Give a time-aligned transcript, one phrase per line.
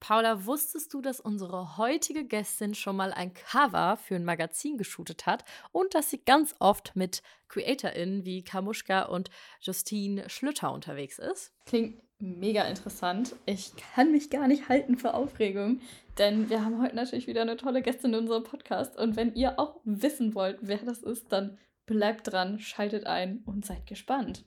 [0.00, 5.26] Paula, wusstest du, dass unsere heutige Gästin schon mal ein Cover für ein Magazin geshootet
[5.26, 11.52] hat und dass sie ganz oft mit CreatorInnen wie Kamuschka und Justine Schlüter unterwegs ist?
[11.66, 13.36] Klingt mega interessant.
[13.44, 15.80] Ich kann mich gar nicht halten vor Aufregung,
[16.18, 18.98] denn wir haben heute natürlich wieder eine tolle Gästin in unserem Podcast.
[18.98, 23.66] Und wenn ihr auch wissen wollt, wer das ist, dann bleibt dran, schaltet ein und
[23.66, 24.44] seid gespannt.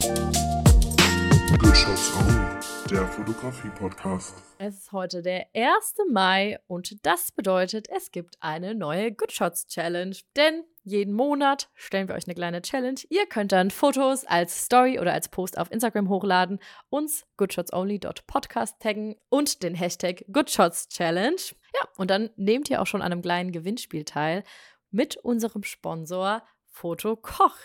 [0.00, 0.67] Good
[1.48, 2.44] Shots Only,
[2.90, 4.34] der Fotografie-Podcast.
[4.58, 5.94] Es ist heute der 1.
[6.10, 10.14] Mai und das bedeutet, es gibt eine neue Good Shots Challenge.
[10.36, 13.00] Denn jeden Monat stellen wir euch eine kleine Challenge.
[13.08, 16.58] Ihr könnt dann Fotos als Story oder als Post auf Instagram hochladen,
[16.90, 21.40] uns goodshotsonly.podcast taggen und den Hashtag Goodshots Challenge.
[21.74, 24.44] Ja, und dann nehmt ihr auch schon an einem kleinen Gewinnspiel teil
[24.90, 27.56] mit unserem Sponsor Foto Koch.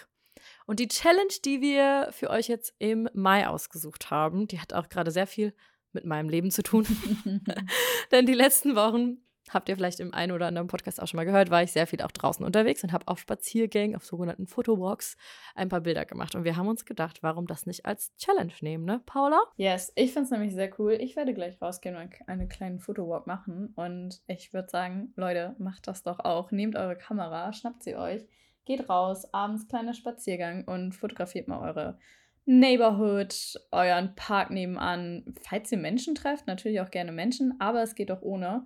[0.65, 4.89] Und die Challenge, die wir für euch jetzt im Mai ausgesucht haben, die hat auch
[4.89, 5.53] gerade sehr viel
[5.91, 6.85] mit meinem Leben zu tun.
[8.11, 9.17] Denn die letzten Wochen,
[9.49, 11.87] habt ihr vielleicht im einen oder anderen Podcast auch schon mal gehört, war ich sehr
[11.87, 15.17] viel auch draußen unterwegs und habe auf Spaziergängen, auf sogenannten Fotowalks
[15.55, 16.35] ein paar Bilder gemacht.
[16.35, 19.41] Und wir haben uns gedacht, warum das nicht als Challenge nehmen, ne, Paula?
[19.55, 20.93] Yes, ich finde es nämlich sehr cool.
[20.93, 23.73] Ich werde gleich rausgehen und einen kleinen Fotowalk machen.
[23.75, 26.51] Und ich würde sagen, Leute, macht das doch auch.
[26.51, 28.25] Nehmt eure Kamera, schnappt sie euch
[28.65, 31.97] Geht raus, abends kleiner Spaziergang und fotografiert mal eure
[32.45, 35.33] Neighborhood, euren Park nebenan.
[35.41, 38.65] Falls ihr Menschen trefft, natürlich auch gerne Menschen, aber es geht auch ohne.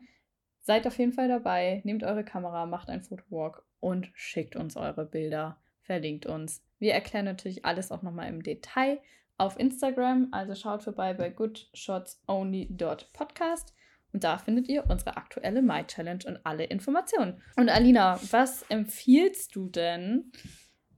[0.61, 5.05] Seid auf jeden Fall dabei, nehmt eure Kamera, macht einen Fotowalk und schickt uns eure
[5.05, 6.63] Bilder, verlinkt uns.
[6.79, 8.99] Wir erklären natürlich alles auch nochmal im Detail
[9.37, 13.75] auf Instagram, also schaut vorbei bei goodshotsonly.podcast.
[14.17, 17.39] Und da findet ihr unsere aktuelle My Challenge und alle Informationen.
[17.55, 20.31] Und Alina, was empfiehlst du denn?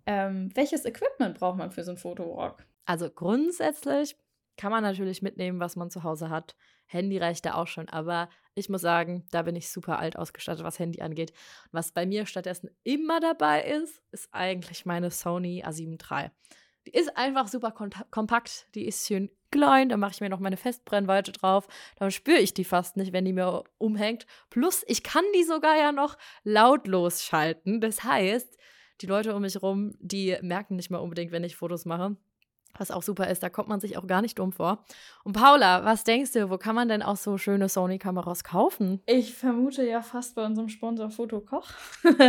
[0.05, 2.65] Ähm, welches Equipment braucht man für so einen Fotowalk?
[2.85, 4.15] Also grundsätzlich
[4.55, 6.55] kann man natürlich mitnehmen, was man zu Hause hat.
[6.85, 10.63] Handy reicht da auch schon, aber ich muss sagen, da bin ich super alt ausgestattet,
[10.63, 11.33] was Handy angeht.
[11.73, 16.31] was bei mir stattdessen immer dabei ist, ist eigentlich meine Sony A7 III.
[16.87, 20.57] Die ist einfach super kompakt, die ist schön klein, da mache ich mir noch meine
[20.57, 21.67] Festbrennweite drauf.
[21.97, 24.25] Dann spüre ich die fast nicht, wenn die mir umhängt.
[24.49, 27.81] Plus, ich kann die sogar ja noch lautlos schalten.
[27.81, 28.57] Das heißt,
[29.01, 32.15] die Leute um mich rum, die merken nicht mal unbedingt, wenn ich Fotos mache.
[32.77, 34.83] Was auch super ist, da kommt man sich auch gar nicht dumm vor.
[35.23, 39.01] Und Paula, was denkst du, wo kann man denn auch so schöne Sony-Kameras kaufen?
[39.05, 41.67] Ich vermute ja fast bei unserem Sponsor Fotokoch.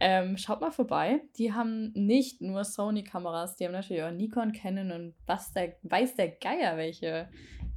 [0.00, 1.22] ähm, schaut mal vorbei.
[1.36, 6.16] Die haben nicht nur Sony-Kameras, die haben natürlich auch Nikon, Canon und was der, weiß
[6.16, 7.28] der Geier welche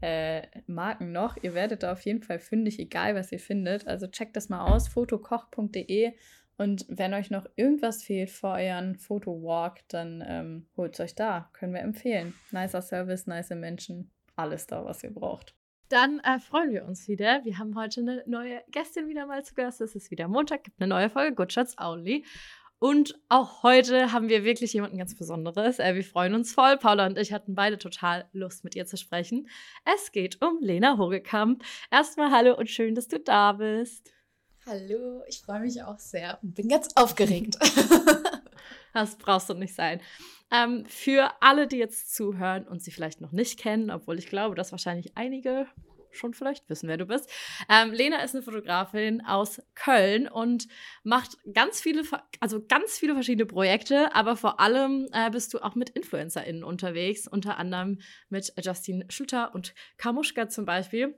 [0.01, 1.37] äh, Marken noch.
[1.41, 3.87] Ihr werdet da auf jeden Fall fündig, egal was ihr findet.
[3.87, 6.13] Also checkt das mal aus, fotokoch.de
[6.57, 11.49] und wenn euch noch irgendwas fehlt für euren Fotowalk, dann ähm, holt euch da.
[11.53, 12.33] Können wir empfehlen.
[12.51, 14.11] Nicer Service, nice Menschen.
[14.35, 15.55] Alles da, was ihr braucht.
[15.89, 17.43] Dann äh, freuen wir uns wieder.
[17.43, 19.81] Wir haben heute eine neue Gästin wieder mal zu Gast.
[19.81, 22.25] Es ist wieder Montag, gibt eine neue Folge Good Shots Only.
[22.79, 25.79] Und auch heute haben wir wirklich jemanden ganz Besonderes.
[25.79, 26.77] Äh, wir freuen uns voll.
[26.77, 29.47] Paula und ich hatten beide total Lust, mit ihr zu sprechen.
[29.95, 31.63] Es geht um Lena Hogekamp.
[31.91, 34.14] Erstmal hallo und schön, dass du da bist.
[34.67, 37.55] Hallo, ich freue mich auch sehr und bin ganz aufgeregt.
[38.95, 40.01] das brauchst du nicht sein.
[40.51, 44.55] Ähm, für alle, die jetzt zuhören und sie vielleicht noch nicht kennen, obwohl ich glaube,
[44.55, 45.67] dass wahrscheinlich einige
[46.09, 47.29] schon vielleicht wissen, wer du bist.
[47.69, 50.67] Ähm, Lena ist eine Fotografin aus Köln und
[51.03, 52.01] macht ganz viele,
[52.39, 57.27] also ganz viele verschiedene Projekte, aber vor allem äh, bist du auch mit InfluencerInnen unterwegs,
[57.27, 57.99] unter anderem
[58.29, 61.15] mit Justine Schlüter und Kamuschka zum Beispiel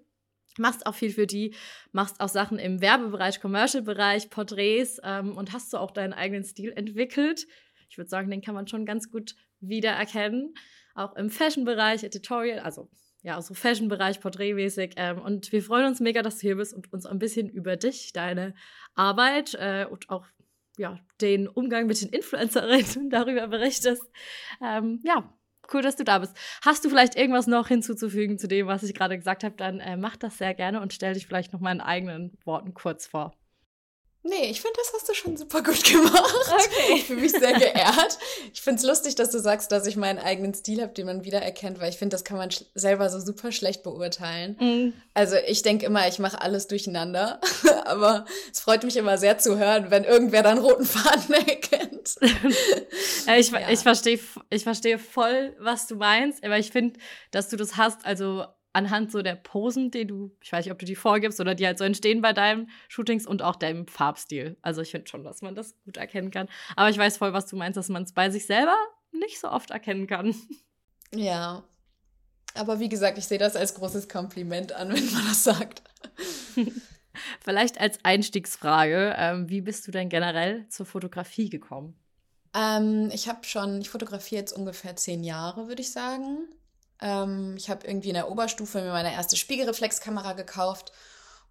[0.59, 1.55] machst auch viel für die,
[1.91, 6.73] machst auch Sachen im Werbebereich, Commercial-Bereich, Porträts ähm, und hast du auch deinen eigenen Stil
[6.75, 7.47] entwickelt.
[7.89, 10.53] Ich würde sagen, den kann man schon ganz gut wiedererkennen.
[10.95, 12.89] Auch im Fashion-Bereich, Editorial, also
[13.23, 14.93] ja, so Fashion-Bereich, porträtmäßig.
[14.95, 17.75] Ähm, und wir freuen uns mega, dass du hier bist und uns ein bisschen über
[17.75, 18.53] dich, deine
[18.95, 20.25] Arbeit äh, und auch
[20.77, 24.03] ja, den Umgang mit den Influencerinnen darüber berichtest.
[24.63, 25.36] Ähm, ja,
[25.73, 26.33] cool, dass du da bist.
[26.61, 29.97] Hast du vielleicht irgendwas noch hinzuzufügen zu dem, was ich gerade gesagt habe, dann äh,
[29.97, 33.33] mach das sehr gerne und stell dich vielleicht noch in eigenen Worten kurz vor.
[34.29, 36.35] Nee, ich finde, das hast du schon super gut gemacht.
[36.51, 36.95] Okay.
[36.95, 38.17] Ich fühle mich sehr geehrt.
[38.53, 41.23] Ich finde es lustig, dass du sagst, dass ich meinen eigenen Stil habe, den man
[41.23, 44.57] wiedererkennt, weil ich finde, das kann man selber so super schlecht beurteilen.
[44.59, 44.93] Mm.
[45.13, 47.39] Also ich denke immer, ich mache alles durcheinander.
[47.85, 51.76] Aber es freut mich immer sehr zu hören, wenn irgendwer dann roten Faden erkennt.
[53.37, 53.69] ich, ja.
[53.69, 54.19] ich verstehe
[54.49, 56.99] ich versteh voll, was du meinst, aber ich finde,
[57.31, 58.45] dass du das hast, also
[58.77, 61.65] anhand so der Posen, die du, ich weiß nicht, ob du die vorgibst oder die
[61.65, 64.55] halt so entstehen bei deinen Shootings und auch deinem Farbstil.
[64.61, 66.47] Also ich finde schon, dass man das gut erkennen kann.
[66.75, 68.75] Aber ich weiß voll, was du meinst, dass man es bei sich selber
[69.11, 70.35] nicht so oft erkennen kann.
[71.15, 71.63] Ja.
[72.53, 75.81] Aber wie gesagt, ich sehe das als großes Kompliment an, wenn man das sagt.
[77.43, 81.95] Vielleicht als Einstiegsfrage, ähm, wie bist du denn generell zur Fotografie gekommen?
[82.53, 86.47] Ähm, ich habe schon, ich fotografiere jetzt ungefähr zehn Jahre, würde ich sagen.
[87.01, 90.91] Ähm, ich habe irgendwie in der Oberstufe mir meine erste Spiegelreflexkamera gekauft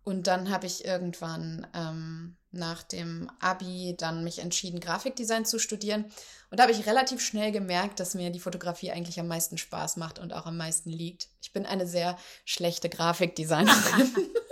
[0.07, 6.05] und dann habe ich irgendwann ähm, nach dem Abi dann mich entschieden, Grafikdesign zu studieren.
[6.51, 9.97] Und da habe ich relativ schnell gemerkt, dass mir die Fotografie eigentlich am meisten Spaß
[9.97, 11.29] macht und auch am meisten liegt.
[11.43, 14.15] Ich bin eine sehr schlechte Grafikdesignerin.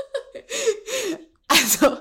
[1.83, 1.99] also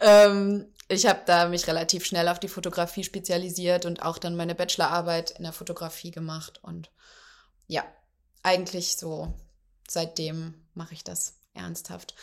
[0.00, 4.54] ähm, ich habe da mich relativ schnell auf die Fotografie spezialisiert und auch dann meine
[4.54, 6.60] Bachelorarbeit in der Fotografie gemacht.
[6.62, 6.90] Und
[7.66, 7.84] ja,
[8.42, 9.32] eigentlich so
[9.88, 12.14] seitdem mache ich das ernsthaft.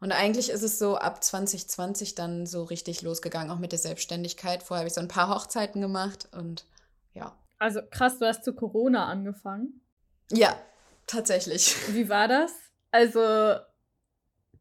[0.00, 4.62] Und eigentlich ist es so ab 2020 dann so richtig losgegangen, auch mit der Selbstständigkeit.
[4.62, 6.64] Vorher habe ich so ein paar Hochzeiten gemacht und
[7.12, 7.36] ja.
[7.58, 9.82] Also krass, du hast zu Corona angefangen.
[10.32, 10.56] Ja,
[11.06, 11.76] tatsächlich.
[11.94, 12.52] Wie war das?
[12.90, 13.20] Also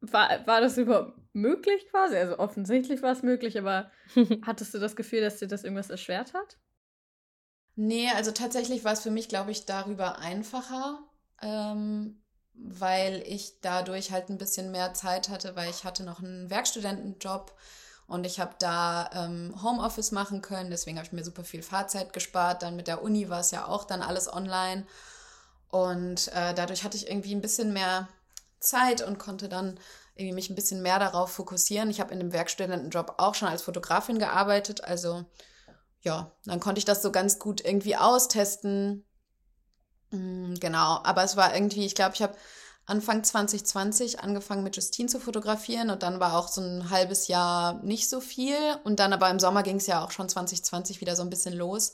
[0.02, 2.16] war, war das überhaupt möglich quasi?
[2.18, 3.92] Also offensichtlich war es möglich, aber
[4.46, 6.58] hattest du das Gefühl, dass dir das irgendwas erschwert hat?
[7.76, 11.00] Nee, also tatsächlich war es für mich, glaube ich, darüber einfacher.
[11.42, 12.22] Ähm,
[12.62, 17.56] weil ich dadurch halt ein bisschen mehr Zeit hatte, weil ich hatte noch einen Werkstudentenjob
[18.08, 20.72] und ich habe da ähm, Homeoffice machen können.
[20.72, 22.64] Deswegen habe ich mir super viel Fahrzeit gespart.
[22.64, 24.86] Dann mit der Uni war es ja auch dann alles online.
[25.70, 28.10] Und äh, dadurch hatte ich irgendwie ein bisschen mehr
[28.60, 29.80] Zeit und konnte dann
[30.20, 31.90] irgendwie mich ein bisschen mehr darauf fokussieren.
[31.90, 34.84] Ich habe in dem Werkstudentenjob auch schon als Fotografin gearbeitet.
[34.84, 35.26] Also
[36.02, 39.06] ja, dann konnte ich das so ganz gut irgendwie austesten,
[40.12, 42.36] Mm, genau, aber es war irgendwie, ich glaube, ich habe
[42.86, 47.84] Anfang 2020 angefangen mit Justine zu fotografieren und dann war auch so ein halbes Jahr
[47.84, 51.16] nicht so viel und dann aber im Sommer ging es ja auch schon 2020 wieder
[51.16, 51.94] so ein bisschen los.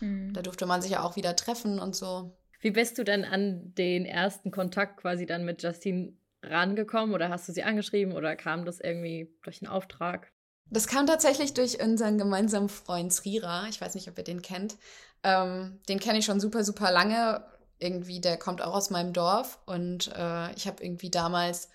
[0.00, 0.32] Mhm.
[0.34, 2.36] Da durfte man sich ja auch wieder treffen und so.
[2.60, 7.48] Wie bist du denn an den ersten Kontakt quasi dann mit Justine rangekommen oder hast
[7.48, 10.32] du sie angeschrieben oder kam das irgendwie durch einen Auftrag?
[10.70, 13.66] Das kam tatsächlich durch unseren gemeinsamen Freund Srira.
[13.68, 14.76] Ich weiß nicht, ob ihr den kennt.
[15.22, 17.44] Ähm, den kenne ich schon super, super lange
[17.78, 21.68] irgendwie, der kommt auch aus meinem Dorf und äh, ich habe irgendwie damals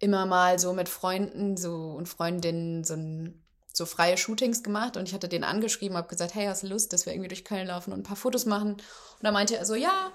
[0.00, 5.08] immer mal so mit Freunden so und Freundinnen so, ein, so freie Shootings gemacht und
[5.08, 7.68] ich hatte den angeschrieben, habe gesagt, hey, hast du Lust, dass wir irgendwie durch Köln
[7.68, 8.72] laufen und ein paar Fotos machen?
[8.72, 10.10] Und da meinte er so, ja,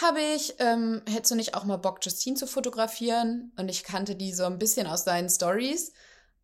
[0.00, 0.54] habe ich.
[0.58, 3.52] Ähm, hättest du nicht auch mal Bock, Justine zu fotografieren?
[3.56, 5.92] Und ich kannte die so ein bisschen aus seinen Stories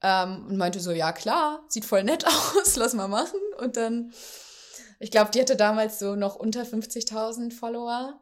[0.02, 2.26] ähm, und meinte so, ja klar, sieht voll nett
[2.56, 3.40] aus, lass mal machen.
[3.58, 4.12] Und dann
[5.02, 8.20] ich glaube, die hatte damals so noch unter 50.000 Follower,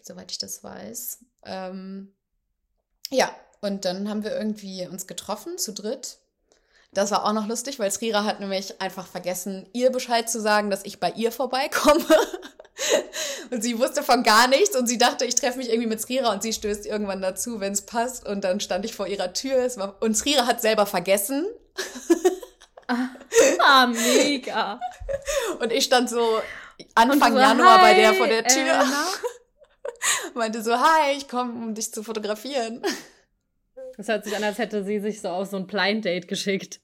[0.00, 1.18] soweit ich das weiß.
[1.44, 2.14] Ähm,
[3.10, 6.18] ja, und dann haben wir irgendwie uns getroffen, zu dritt.
[6.92, 10.70] Das war auch noch lustig, weil Srira hat nämlich einfach vergessen, ihr Bescheid zu sagen,
[10.70, 12.06] dass ich bei ihr vorbeikomme.
[13.50, 16.32] und sie wusste von gar nichts und sie dachte, ich treffe mich irgendwie mit Srira
[16.32, 18.26] und sie stößt irgendwann dazu, wenn es passt.
[18.26, 19.70] Und dann stand ich vor ihrer Tür.
[19.76, 21.46] War, und Srira hat selber vergessen.
[22.88, 24.80] ah, mega.
[25.60, 26.40] Und ich stand so
[26.94, 28.82] Anfang so, Januar bei der vor der Tür.
[28.82, 32.82] Äh, Meinte so, hi, ich komme, um dich zu fotografieren.
[33.96, 36.80] Das hört sich an, als hätte sie sich so auf so ein Blind Date geschickt.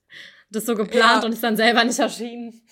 [0.50, 1.26] Das so geplant ja.
[1.26, 2.62] und ist dann selber nicht erschienen.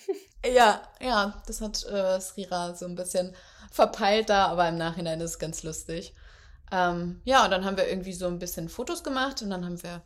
[0.53, 3.35] Ja, ja, das hat äh, Srira so ein bisschen
[3.71, 6.13] verpeilt da, aber im Nachhinein ist es ganz lustig.
[6.71, 9.81] Ähm, ja, und dann haben wir irgendwie so ein bisschen Fotos gemacht und dann haben
[9.81, 10.03] wir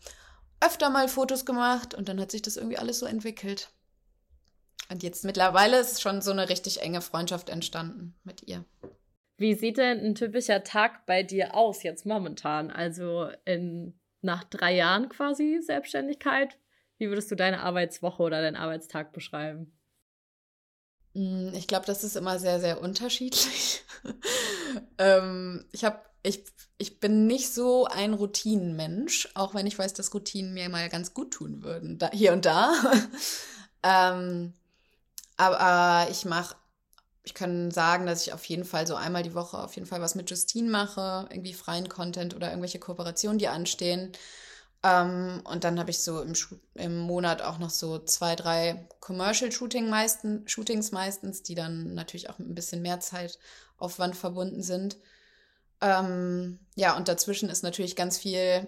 [0.62, 3.70] öfter mal Fotos gemacht und dann hat sich das irgendwie alles so entwickelt.
[4.92, 8.66] Und jetzt mittlerweile ist schon so eine richtig enge Freundschaft entstanden mit ihr.
[9.38, 12.72] Wie sieht denn ein typischer Tag bei dir aus jetzt momentan?
[12.72, 16.58] Also in, nach drei Jahren quasi Selbstständigkeit.
[16.98, 19.79] Wie würdest du deine Arbeitswoche oder deinen Arbeitstag beschreiben?
[21.14, 23.84] Mm, ich glaube, das ist immer sehr, sehr unterschiedlich.
[24.98, 26.44] ähm, ich habe ich,
[26.78, 31.14] ich bin nicht so ein Routinenmensch, auch wenn ich weiß, dass Routinen mir mal ganz
[31.14, 32.74] gut tun würden, da, hier und da.
[33.84, 34.54] ähm,
[35.38, 36.56] aber ich mache,
[37.24, 40.02] ich kann sagen, dass ich auf jeden Fall so einmal die Woche auf jeden Fall
[40.02, 44.12] was mit Justine mache, irgendwie freien Content oder irgendwelche Kooperationen, die anstehen.
[44.84, 46.34] Ähm, und dann habe ich so im,
[46.76, 52.30] im Monat auch noch so zwei, drei Commercial Shooting meisten, Shootings meistens, die dann natürlich
[52.30, 54.98] auch mit ein bisschen mehr Zeitaufwand verbunden sind.
[55.82, 58.68] Ähm, ja, und dazwischen ist natürlich ganz viel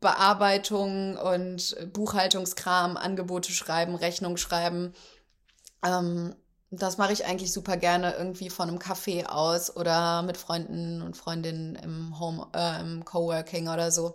[0.00, 4.94] Bearbeitung und Buchhaltungskram, Angebote schreiben, Rechnung schreiben.
[5.84, 6.34] Ähm,
[6.70, 11.16] das mache ich eigentlich super gerne irgendwie von einem Café aus oder mit Freunden und
[11.16, 14.14] Freundinnen im Home, äh, im Coworking oder so.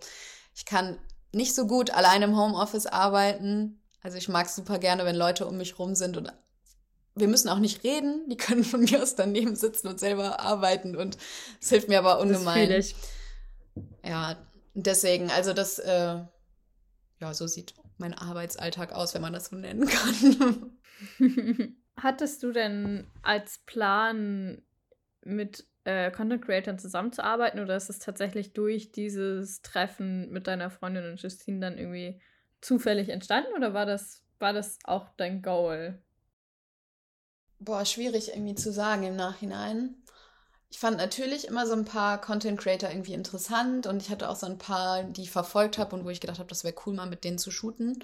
[0.56, 0.98] Ich kann
[1.32, 3.82] nicht so gut allein im Homeoffice arbeiten.
[4.02, 6.32] Also ich mag es super gerne, wenn Leute um mich rum sind und
[7.16, 10.96] wir müssen auch nicht reden, die können von mir aus daneben sitzen und selber arbeiten
[10.96, 11.18] und
[11.60, 12.70] es hilft mir aber ungemein.
[12.70, 12.96] Das ich.
[14.06, 14.38] Ja,
[14.74, 16.20] deswegen, also das, äh,
[17.20, 20.80] ja, so sieht mein Arbeitsalltag aus, wenn man das so nennen kann.
[21.98, 24.62] Hattest du denn als Plan
[25.22, 31.10] mit äh, Content Creatern zusammenzuarbeiten oder ist es tatsächlich durch dieses Treffen mit deiner Freundin
[31.10, 32.22] und Justine dann irgendwie
[32.62, 36.02] zufällig entstanden oder war das, war das auch dein Goal?
[37.60, 39.96] Boah, schwierig irgendwie zu sagen im Nachhinein.
[40.70, 44.36] Ich fand natürlich immer so ein paar Content Creator irgendwie interessant und ich hatte auch
[44.36, 46.94] so ein paar, die ich verfolgt habe und wo ich gedacht habe, das wäre cool,
[46.94, 48.04] mal mit denen zu shooten.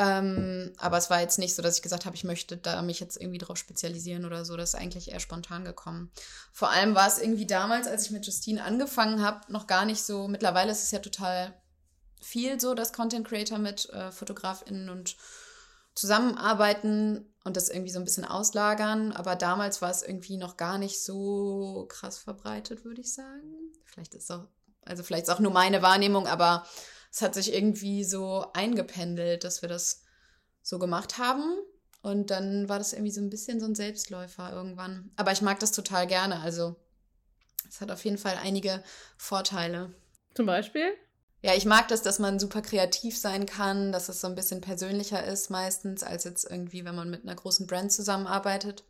[0.00, 3.00] Ähm, aber es war jetzt nicht so, dass ich gesagt habe, ich möchte da mich
[3.00, 4.56] jetzt irgendwie drauf spezialisieren oder so.
[4.56, 6.12] Das ist eigentlich eher spontan gekommen.
[6.52, 10.04] Vor allem war es irgendwie damals, als ich mit Justine angefangen habe, noch gar nicht
[10.04, 10.28] so.
[10.28, 11.52] Mittlerweile ist es ja total
[12.22, 15.16] viel so, dass Content Creator mit äh, FotografInnen und
[15.96, 19.10] zusammenarbeiten und das irgendwie so ein bisschen auslagern.
[19.10, 23.72] Aber damals war es irgendwie noch gar nicht so krass verbreitet, würde ich sagen.
[23.84, 24.46] Vielleicht ist auch,
[24.84, 26.64] also vielleicht ist auch nur meine Wahrnehmung, aber
[27.10, 30.02] es hat sich irgendwie so eingependelt, dass wir das
[30.62, 31.56] so gemacht haben.
[32.02, 35.10] Und dann war das irgendwie so ein bisschen so ein Selbstläufer irgendwann.
[35.16, 36.40] Aber ich mag das total gerne.
[36.40, 36.76] Also
[37.68, 38.82] es hat auf jeden Fall einige
[39.16, 39.94] Vorteile.
[40.34, 40.92] Zum Beispiel?
[41.40, 44.60] Ja, ich mag das, dass man super kreativ sein kann, dass es so ein bisschen
[44.60, 48.84] persönlicher ist meistens, als jetzt irgendwie, wenn man mit einer großen Brand zusammenarbeitet.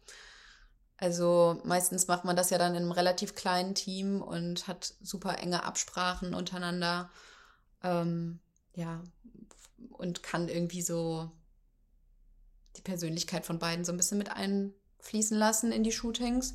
[0.96, 5.38] Also meistens macht man das ja dann in einem relativ kleinen Team und hat super
[5.38, 7.10] enge Absprachen untereinander.
[7.82, 8.40] Ähm,
[8.74, 9.02] ja,
[9.90, 11.30] und kann irgendwie so
[12.76, 16.54] die Persönlichkeit von beiden so ein bisschen mit einfließen lassen in die Shootings.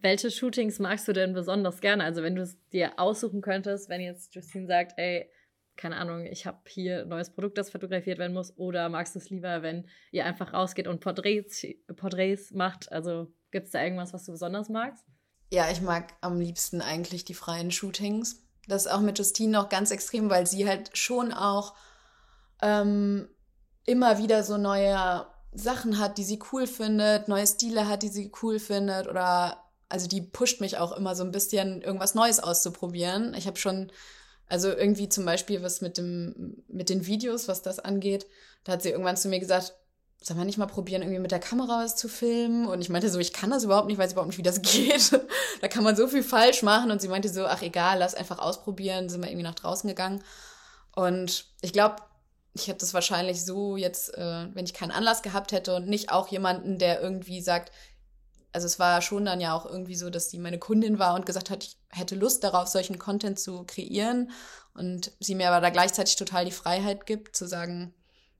[0.00, 2.04] Welche Shootings magst du denn besonders gerne?
[2.04, 5.30] Also, wenn du es dir aussuchen könntest, wenn jetzt Justine sagt, ey,
[5.76, 9.18] keine Ahnung, ich habe hier ein neues Produkt, das fotografiert werden muss, oder magst du
[9.18, 11.66] es lieber, wenn ihr einfach rausgeht und Porträts,
[11.96, 12.92] Porträts macht?
[12.92, 15.04] Also, gibt es da irgendwas, was du besonders magst?
[15.52, 18.45] Ja, ich mag am liebsten eigentlich die freien Shootings.
[18.66, 21.74] Das ist auch mit Justine noch ganz extrem, weil sie halt schon auch
[22.62, 23.28] ähm,
[23.84, 28.32] immer wieder so neue Sachen hat, die sie cool findet, neue Stile hat, die sie
[28.42, 33.34] cool findet oder also die pusht mich auch immer so ein bisschen, irgendwas Neues auszuprobieren.
[33.34, 33.92] Ich habe schon,
[34.48, 38.26] also irgendwie zum Beispiel was mit dem, mit den Videos, was das angeht,
[38.64, 39.74] da hat sie irgendwann zu mir gesagt,
[40.20, 42.66] soll man nicht mal probieren, irgendwie mit der Kamera was zu filmen?
[42.66, 45.12] Und ich meinte so, ich kann das überhaupt nicht, weiß überhaupt nicht, wie das geht.
[45.60, 46.90] da kann man so viel falsch machen.
[46.90, 49.08] Und sie meinte so, ach egal, lass einfach ausprobieren.
[49.08, 50.22] Sind wir irgendwie nach draußen gegangen.
[50.94, 51.96] Und ich glaube,
[52.54, 56.10] ich hätte das wahrscheinlich so jetzt, äh, wenn ich keinen Anlass gehabt hätte und nicht
[56.10, 57.70] auch jemanden, der irgendwie sagt,
[58.52, 61.26] also es war schon dann ja auch irgendwie so, dass sie meine Kundin war und
[61.26, 64.30] gesagt hat, ich hätte Lust darauf, solchen Content zu kreieren
[64.72, 67.92] und sie mir aber da gleichzeitig total die Freiheit gibt, zu sagen,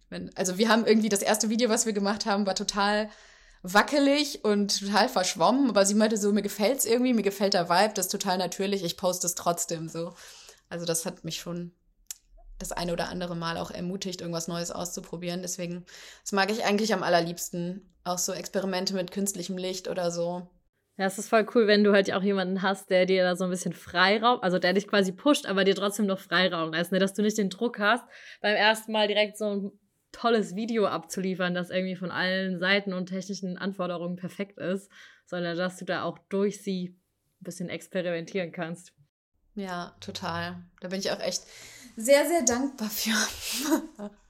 [0.08, 3.10] wenn, also wir haben irgendwie das erste Video, was wir gemacht haben, war total
[3.62, 7.94] wackelig und total verschwommen, aber sie meinte so, mir gefällt's irgendwie, mir gefällt der Vibe,
[7.94, 10.14] das ist total natürlich, ich poste es trotzdem so.
[10.68, 11.72] Also das hat mich schon
[12.58, 15.42] das eine oder andere Mal auch ermutigt, irgendwas Neues auszuprobieren.
[15.42, 15.84] Deswegen,
[16.22, 17.94] das mag ich eigentlich am allerliebsten.
[18.04, 20.48] Auch so Experimente mit künstlichem Licht oder so.
[20.96, 23.44] Ja, es ist voll cool, wenn du halt auch jemanden hast, der dir da so
[23.44, 26.98] ein bisschen Freiraum, also der dich quasi pusht, aber dir trotzdem noch Freiraum lässt, ne?
[26.98, 28.04] dass du nicht den Druck hast,
[28.40, 29.72] beim ersten Mal direkt so ein
[30.12, 34.90] tolles Video abzuliefern, das irgendwie von allen Seiten und technischen Anforderungen perfekt ist,
[35.26, 36.96] sondern dass du da auch durch sie
[37.40, 38.92] ein bisschen experimentieren kannst.
[39.54, 40.62] Ja, total.
[40.80, 41.42] Da bin ich auch echt
[41.96, 44.10] sehr, sehr dankbar für.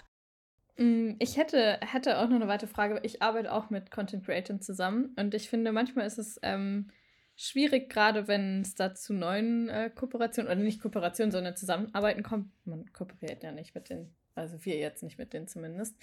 [0.79, 3.01] Mm, ich hätte, hätte auch noch eine weitere Frage.
[3.03, 6.91] Ich arbeite auch mit Content Creators zusammen und ich finde, manchmal ist es ähm,
[7.35, 12.51] schwierig, gerade wenn es da zu neuen äh, Kooperationen oder nicht Kooperationen, sondern Zusammenarbeiten kommt.
[12.67, 15.97] Man kooperiert ja nicht mit den, also wir jetzt nicht mit denen zumindest.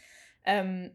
[0.44, 0.92] Ähm,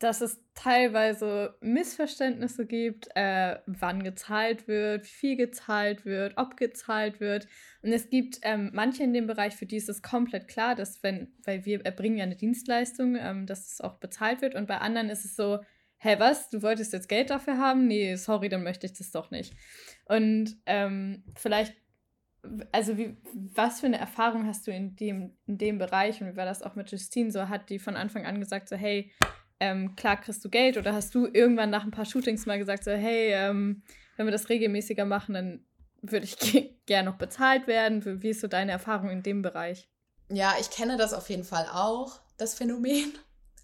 [0.00, 7.20] dass es teilweise Missverständnisse gibt, äh, wann gezahlt wird, wie viel gezahlt wird, ob gezahlt
[7.20, 7.46] wird.
[7.82, 11.02] Und es gibt ähm, manche in dem Bereich, für die ist es komplett klar, dass
[11.02, 14.54] wenn, weil wir erbringen ja eine Dienstleistung, ähm, dass es auch bezahlt wird.
[14.54, 15.58] Und bei anderen ist es so,
[15.98, 17.86] hä, was, du wolltest jetzt Geld dafür haben?
[17.86, 19.54] Nee, sorry, dann möchte ich das doch nicht.
[20.06, 21.76] Und ähm, vielleicht,
[22.72, 23.16] also wie,
[23.54, 26.20] was für eine Erfahrung hast du in dem, in dem Bereich?
[26.20, 27.48] Und wie war das auch mit Justine so?
[27.48, 29.12] Hat die von Anfang an gesagt, so, hey,
[29.60, 32.84] ähm, klar kriegst du Geld oder hast du irgendwann nach ein paar Shootings mal gesagt,
[32.84, 33.82] so, hey, ähm,
[34.16, 35.64] wenn wir das regelmäßiger machen, dann
[36.02, 36.38] würde ich
[36.86, 38.22] gerne noch bezahlt werden.
[38.22, 39.88] Wie ist so deine Erfahrung in dem Bereich?
[40.28, 43.12] Ja, ich kenne das auf jeden Fall auch, das Phänomen.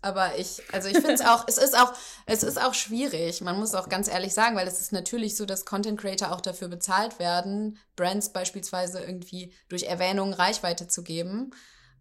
[0.02, 1.92] Aber ich, also ich finde es auch, es ist auch,
[2.26, 3.40] es ist auch schwierig.
[3.40, 6.40] Man muss auch ganz ehrlich sagen, weil es ist natürlich so, dass Content Creator auch
[6.40, 11.50] dafür bezahlt werden, Brands beispielsweise irgendwie durch Erwähnungen Reichweite zu geben.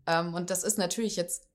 [0.08, 1.48] Ähm, und das ist natürlich jetzt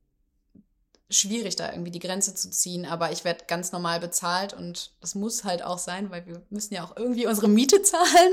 [1.10, 5.16] schwierig, da irgendwie die Grenze zu ziehen, aber ich werde ganz normal bezahlt und das
[5.16, 8.32] muss halt auch sein, weil wir müssen ja auch irgendwie unsere Miete zahlen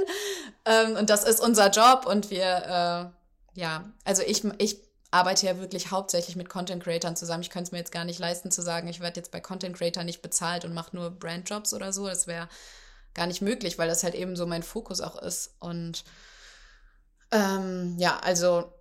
[0.66, 3.12] ähm, und das ist unser Job und wir,
[3.56, 4.87] äh, ja, also ich, ich
[5.18, 7.42] arbeite ja wirklich hauptsächlich mit Content Creatern zusammen.
[7.42, 9.76] Ich könnte es mir jetzt gar nicht leisten zu sagen, ich werde jetzt bei Content
[9.76, 12.08] Creator nicht bezahlt und mache nur Brandjobs oder so.
[12.08, 12.48] Das wäre
[13.16, 15.56] gar nicht möglich, weil das halt eben so mein Fokus auch ist.
[15.60, 16.04] Und
[17.32, 18.72] ähm, ja, also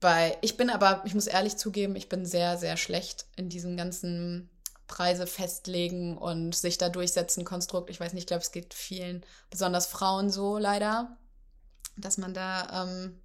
[0.00, 3.76] bei, ich bin aber, ich muss ehrlich zugeben, ich bin sehr, sehr schlecht in diesem
[3.76, 4.48] ganzen
[4.86, 7.90] Preise festlegen und sich da durchsetzen Konstrukt.
[7.90, 11.18] Ich weiß nicht, ich glaube, es geht vielen, besonders Frauen so leider,
[11.98, 13.20] dass man da ähm,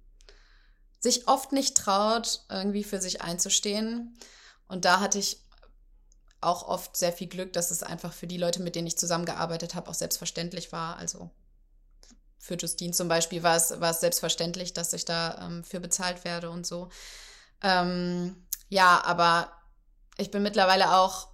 [1.04, 4.18] sich oft nicht traut, irgendwie für sich einzustehen.
[4.66, 5.38] Und da hatte ich
[6.40, 9.74] auch oft sehr viel Glück, dass es einfach für die Leute, mit denen ich zusammengearbeitet
[9.74, 10.96] habe, auch selbstverständlich war.
[10.96, 11.30] Also
[12.38, 16.24] für Justine zum Beispiel war es, war es selbstverständlich, dass ich da ähm, für bezahlt
[16.24, 16.88] werde und so.
[17.62, 19.52] Ähm, ja, aber
[20.16, 21.28] ich bin mittlerweile auch,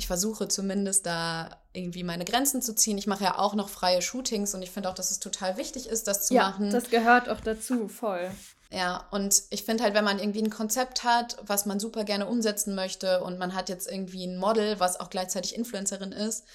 [0.00, 2.96] ich versuche zumindest da irgendwie meine Grenzen zu ziehen.
[2.96, 5.86] Ich mache ja auch noch freie Shootings und ich finde auch, dass es total wichtig
[5.90, 6.70] ist, das zu ja, machen.
[6.70, 8.30] Das gehört auch dazu, voll.
[8.70, 12.26] Ja, und ich finde halt, wenn man irgendwie ein Konzept hat, was man super gerne
[12.26, 16.46] umsetzen möchte und man hat jetzt irgendwie ein Model, was auch gleichzeitig Influencerin ist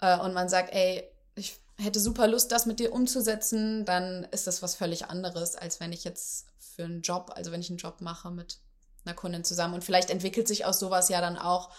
[0.00, 1.02] äh, und man sagt, ey,
[1.34, 5.80] ich hätte super Lust, das mit dir umzusetzen, dann ist das was völlig anderes, als
[5.80, 6.46] wenn ich jetzt
[6.76, 8.58] für einen Job, also wenn ich einen Job mache mit
[9.04, 9.74] einer Kundin zusammen.
[9.74, 11.70] Und vielleicht entwickelt sich aus sowas ja dann auch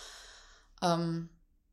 [0.85, 1.29] ähm,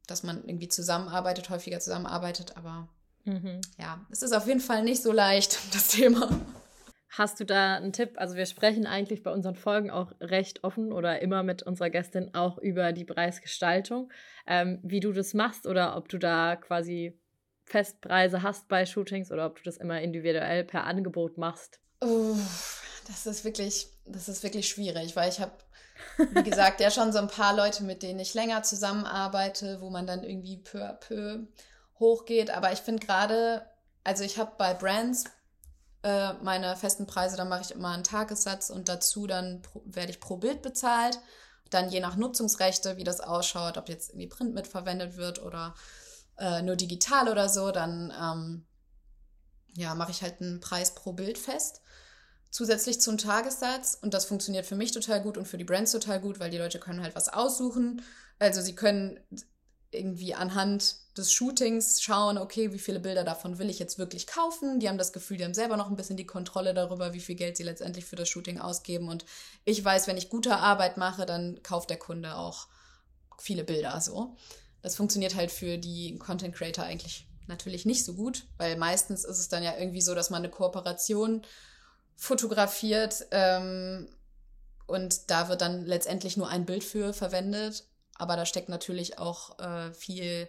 [0.07, 2.89] dass man irgendwie zusammenarbeitet, häufiger zusammenarbeitet, aber
[3.25, 3.61] mhm.
[3.79, 6.41] ja, es ist auf jeden Fall nicht so leicht, das Thema.
[7.11, 8.15] Hast du da einen Tipp?
[8.17, 12.35] Also wir sprechen eigentlich bei unseren Folgen auch recht offen oder immer mit unserer Gästin
[12.35, 14.11] auch über die Preisgestaltung,
[14.47, 17.19] ähm, wie du das machst oder ob du da quasi
[17.67, 21.81] Festpreise hast bei Shootings oder ob du das immer individuell per Angebot machst.
[22.01, 22.35] Oh,
[23.07, 25.53] das ist wirklich, das ist wirklich schwierig, weil ich habe
[26.19, 30.07] wie gesagt, ja schon so ein paar Leute, mit denen ich länger zusammenarbeite, wo man
[30.07, 31.41] dann irgendwie peu à peu
[31.99, 32.51] hochgeht.
[32.51, 33.67] Aber ich finde gerade,
[34.05, 35.25] also ich habe bei Brands
[36.03, 40.21] äh, meine festen Preise, da mache ich immer einen Tagessatz und dazu dann werde ich
[40.21, 41.19] pro Bild bezahlt.
[41.71, 45.75] Dann je nach Nutzungsrechte, wie das ausschaut, ob jetzt irgendwie Print mitverwendet wird oder
[46.39, 48.67] äh, nur digital oder so, dann ähm,
[49.77, 51.82] ja, mache ich halt einen Preis pro Bild fest
[52.53, 53.99] zusätzlich zum Tagessatz.
[54.01, 56.59] Und das funktioniert für mich total gut und für die Brands total gut, weil die
[56.59, 58.03] Leute können halt was aussuchen.
[58.39, 59.19] Also sie können
[59.91, 64.81] irgendwie anhand des Shootings schauen, okay, wie viele Bilder davon will ich jetzt wirklich kaufen.
[64.81, 67.35] Die haben das Gefühl, die haben selber noch ein bisschen die Kontrolle darüber, wie viel
[67.35, 69.09] Geld sie letztendlich für das Shooting ausgeben.
[69.09, 69.27] Und
[69.65, 72.69] ich weiß, wenn ich gute Arbeit mache, dann kauft der Kunde auch
[73.39, 74.37] viele Bilder so.
[74.81, 79.39] Das funktioniert halt für die Content Creator eigentlich natürlich nicht so gut, weil meistens ist
[79.39, 81.43] es dann ja irgendwie so, dass man eine Kooperation
[82.23, 84.07] fotografiert ähm,
[84.87, 87.83] und da wird dann letztendlich nur ein Bild für verwendet.
[88.15, 90.49] Aber da steckt natürlich auch äh, viel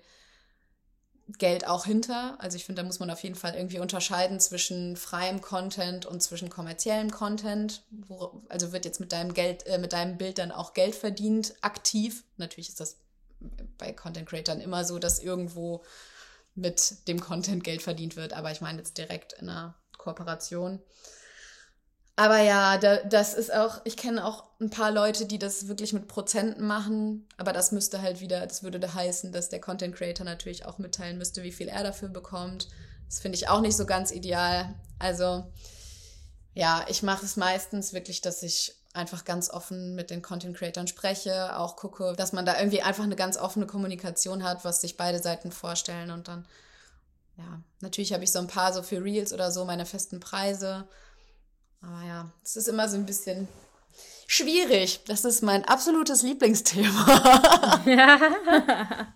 [1.39, 2.35] Geld auch hinter.
[2.39, 6.21] Also ich finde, da muss man auf jeden Fall irgendwie unterscheiden zwischen freiem Content und
[6.21, 7.81] zwischen kommerziellem Content.
[7.89, 11.55] Wo, also wird jetzt mit deinem Geld, äh, mit deinem Bild dann auch Geld verdient,
[11.61, 12.23] aktiv.
[12.37, 12.97] Natürlich ist das
[13.79, 15.83] bei Content Creatern immer so, dass irgendwo
[16.53, 18.33] mit dem Content Geld verdient wird.
[18.33, 20.79] Aber ich meine jetzt direkt in einer Kooperation.
[22.15, 25.93] Aber ja, da, das ist auch, ich kenne auch ein paar Leute, die das wirklich
[25.93, 29.95] mit Prozenten machen, aber das müsste halt wieder, das würde da heißen, dass der Content
[29.95, 32.67] Creator natürlich auch mitteilen müsste, wie viel er dafür bekommt.
[33.07, 34.75] Das finde ich auch nicht so ganz ideal.
[34.99, 35.51] Also
[36.53, 40.91] ja, ich mache es meistens wirklich, dass ich einfach ganz offen mit den Content Creators
[40.91, 44.97] spreche, auch gucke, dass man da irgendwie einfach eine ganz offene Kommunikation hat, was sich
[44.97, 46.45] beide Seiten vorstellen und dann,
[47.37, 50.87] ja, natürlich habe ich so ein paar so für Reels oder so meine festen Preise
[51.83, 53.47] aber ja, es ist immer so ein bisschen
[54.27, 55.01] schwierig.
[55.05, 57.81] Das ist mein absolutes Lieblingsthema.
[57.85, 58.19] ja.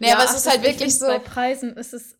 [0.00, 1.06] nee, ja, aber es ist halt wirklich so.
[1.06, 2.18] Bei Preisen ist es.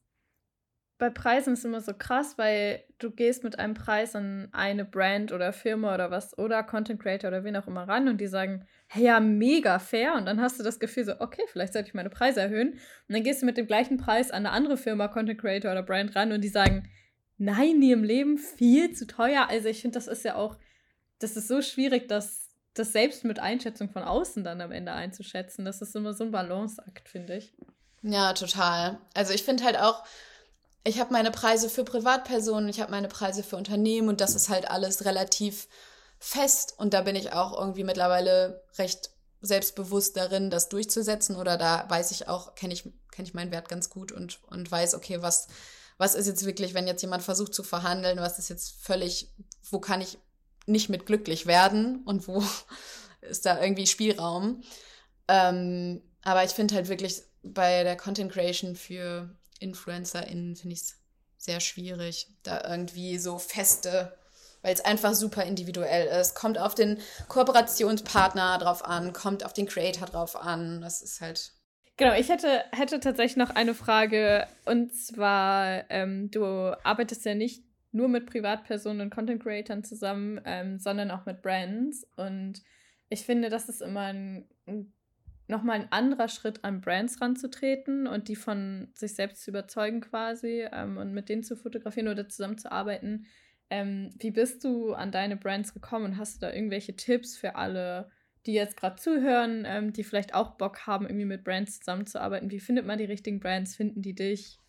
[0.96, 4.84] Bei Preisen ist es immer so krass, weil du gehst mit einem Preis an eine
[4.84, 8.28] Brand oder Firma oder was oder Content Creator oder wen auch immer ran und die
[8.28, 10.14] sagen, hey, ja, mega fair.
[10.14, 12.74] Und dann hast du das Gefühl so, okay, vielleicht sollte ich meine Preise erhöhen.
[12.74, 15.82] Und dann gehst du mit dem gleichen Preis an eine andere Firma, Content Creator oder
[15.82, 16.88] Brand ran und die sagen,
[17.36, 19.48] nein, nie im Leben viel zu teuer.
[19.48, 20.56] Also ich finde, das ist ja auch,
[21.18, 25.64] das ist so schwierig, das, das selbst mit Einschätzung von außen dann am Ende einzuschätzen.
[25.64, 27.54] Das ist immer so ein Balanceakt, finde ich.
[28.02, 28.98] Ja, total.
[29.14, 30.04] Also ich finde halt auch,
[30.84, 34.50] ich habe meine Preise für Privatpersonen, ich habe meine Preise für Unternehmen und das ist
[34.50, 35.68] halt alles relativ
[36.18, 41.86] fest und da bin ich auch irgendwie mittlerweile recht selbstbewusst darin, das durchzusetzen oder da
[41.88, 45.22] weiß ich auch, kenne ich, kenn ich meinen Wert ganz gut und, und weiß, okay,
[45.22, 45.48] was,
[45.98, 49.32] was ist jetzt wirklich, wenn jetzt jemand versucht zu verhandeln, was ist jetzt völlig,
[49.70, 50.18] wo kann ich
[50.66, 52.42] nicht mit glücklich werden und wo
[53.20, 54.62] ist da irgendwie Spielraum.
[55.28, 59.30] Ähm, aber ich finde halt wirklich bei der Content Creation für
[59.60, 60.96] InfluencerInnen finde ich es
[61.36, 64.16] sehr schwierig, da irgendwie so feste,
[64.62, 66.34] weil es einfach super individuell ist.
[66.34, 70.80] Kommt auf den Kooperationspartner drauf an, kommt auf den Creator drauf an.
[70.80, 71.52] Das ist halt.
[71.96, 74.46] Genau, ich hätte, hätte tatsächlich noch eine Frage.
[74.64, 76.44] Und zwar, ähm, du
[76.84, 82.04] arbeitest ja nicht nur mit Privatpersonen und Content Creatern zusammen, ähm, sondern auch mit Brands.
[82.16, 82.62] Und
[83.08, 84.92] ich finde, das ist immer ein, ein
[85.46, 90.66] nochmal ein anderer Schritt an Brands ranzutreten und die von sich selbst zu überzeugen quasi
[90.72, 93.26] ähm, und mit denen zu fotografieren oder zusammenzuarbeiten.
[93.70, 98.10] Ähm, wie bist du an deine Brands gekommen hast du da irgendwelche Tipps für alle,
[98.46, 102.50] die jetzt gerade zuhören, ähm, die vielleicht auch Bock haben, irgendwie mit Brands zusammenzuarbeiten?
[102.50, 103.76] Wie findet man die richtigen Brands?
[103.76, 104.60] Finden die dich?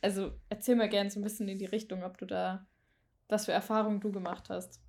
[0.00, 2.66] Also erzähl mal gerne so ein bisschen in die Richtung, ob du da,
[3.28, 4.80] was für Erfahrungen du gemacht hast.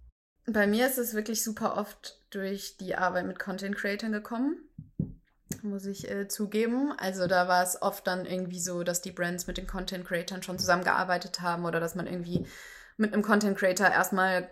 [0.46, 4.58] Bei mir ist es wirklich super oft durch die Arbeit mit Content Creatern gekommen
[5.64, 6.94] muss ich äh, zugeben.
[6.98, 10.44] Also da war es oft dann irgendwie so, dass die Brands mit den Content Creatern
[10.44, 12.46] schon zusammengearbeitet haben oder dass man irgendwie
[12.98, 14.50] mit einem Content Creator erstmal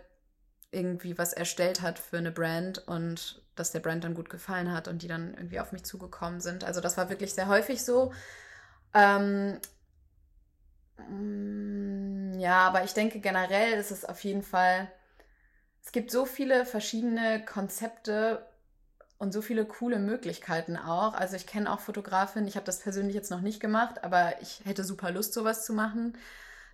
[0.70, 4.88] irgendwie was erstellt hat für eine Brand und dass der Brand dann gut gefallen hat
[4.88, 6.64] und die dann irgendwie auf mich zugekommen sind.
[6.64, 8.12] Also das war wirklich sehr häufig so.
[8.94, 9.58] Ähm,
[11.08, 14.90] mm, ja, aber ich denke generell ist es auf jeden Fall,
[15.84, 18.46] es gibt so viele verschiedene Konzepte,
[19.22, 21.14] und so viele coole Möglichkeiten auch.
[21.14, 24.62] Also ich kenne auch Fotografinnen, ich habe das persönlich jetzt noch nicht gemacht, aber ich
[24.64, 26.18] hätte super Lust, sowas zu machen,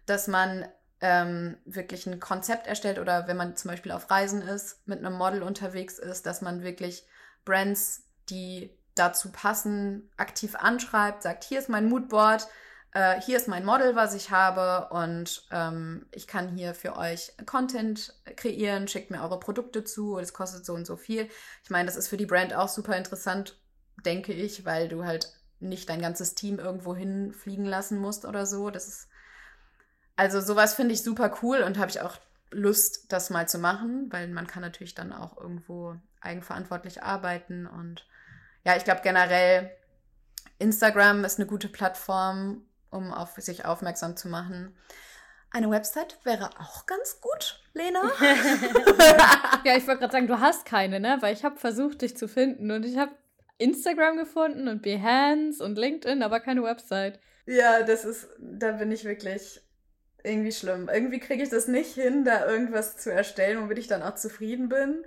[0.06, 0.64] dass man
[1.00, 5.16] ähm, wirklich ein Konzept erstellt oder wenn man zum Beispiel auf Reisen ist, mit einem
[5.16, 7.06] Model unterwegs ist, dass man wirklich
[7.44, 12.48] Brands, die dazu passen, aktiv anschreibt, sagt, hier ist mein Moodboard,
[12.92, 17.32] äh, hier ist mein Model, was ich habe und ähm, ich kann hier für euch
[17.46, 21.28] Content kreieren, schickt mir eure Produkte zu, es kostet so und so viel.
[21.62, 23.56] Ich meine, das ist für die Brand auch super interessant,
[24.04, 28.70] denke ich, weil du halt nicht dein ganzes Team irgendwo hinfliegen lassen musst oder so.
[28.70, 29.08] Das ist
[30.18, 32.16] also sowas finde ich super cool und habe ich auch
[32.50, 38.04] Lust, das mal zu machen, weil man kann natürlich dann auch irgendwo eigenverantwortlich arbeiten und
[38.64, 39.70] ja, ich glaube generell
[40.58, 44.76] Instagram ist eine gute Plattform, um auf sich aufmerksam zu machen.
[45.52, 48.02] Eine Website wäre auch ganz gut, Lena.
[49.64, 51.18] ja, ich wollte gerade sagen, du hast keine, ne?
[51.20, 53.12] Weil ich habe versucht, dich zu finden und ich habe
[53.58, 57.20] Instagram gefunden und Behance und LinkedIn, aber keine Website.
[57.46, 59.62] Ja, das ist, da bin ich wirklich
[60.22, 60.88] irgendwie schlimm.
[60.92, 64.68] Irgendwie kriege ich das nicht hin, da irgendwas zu erstellen, womit ich dann auch zufrieden
[64.68, 65.04] bin.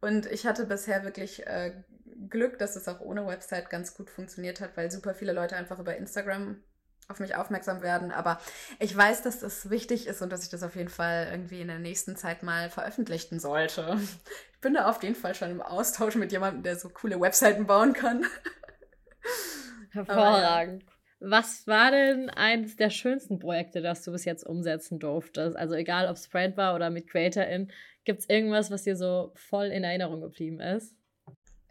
[0.00, 1.72] Und ich hatte bisher wirklich äh,
[2.28, 5.78] Glück, dass es auch ohne Website ganz gut funktioniert hat, weil super viele Leute einfach
[5.78, 6.62] über Instagram
[7.08, 8.12] auf mich aufmerksam werden.
[8.12, 8.40] Aber
[8.78, 11.68] ich weiß, dass das wichtig ist und dass ich das auf jeden Fall irgendwie in
[11.68, 13.98] der nächsten Zeit mal veröffentlichen sollte.
[14.52, 17.66] Ich bin da auf jeden Fall schon im Austausch mit jemandem, der so coole Webseiten
[17.66, 18.26] bauen kann.
[19.90, 20.84] Hervorragend.
[21.20, 25.54] Was war denn eines der schönsten Projekte, das du bis jetzt umsetzen durftest?
[25.54, 27.70] Also egal, ob es Brand war oder mit CreatorIn,
[28.04, 30.94] gibt es irgendwas, was dir so voll in Erinnerung geblieben ist?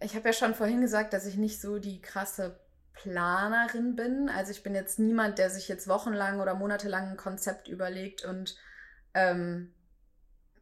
[0.02, 2.60] Ich habe ja schon vorhin gesagt, dass ich nicht so die krasse
[2.94, 4.30] Planerin bin.
[4.30, 8.56] Also ich bin jetzt niemand, der sich jetzt wochenlang oder monatelang ein Konzept überlegt und
[9.16, 9.74] ähm,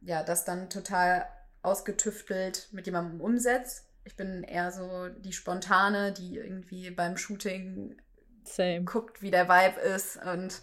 [0.00, 1.26] ja, das dann total
[1.62, 3.86] ausgetüftelt mit jemandem umsetzt.
[4.04, 8.00] Ich bin eher so die Spontane, die irgendwie beim Shooting
[8.48, 8.84] Same.
[8.84, 10.16] guckt, wie der Vibe ist.
[10.24, 10.60] Und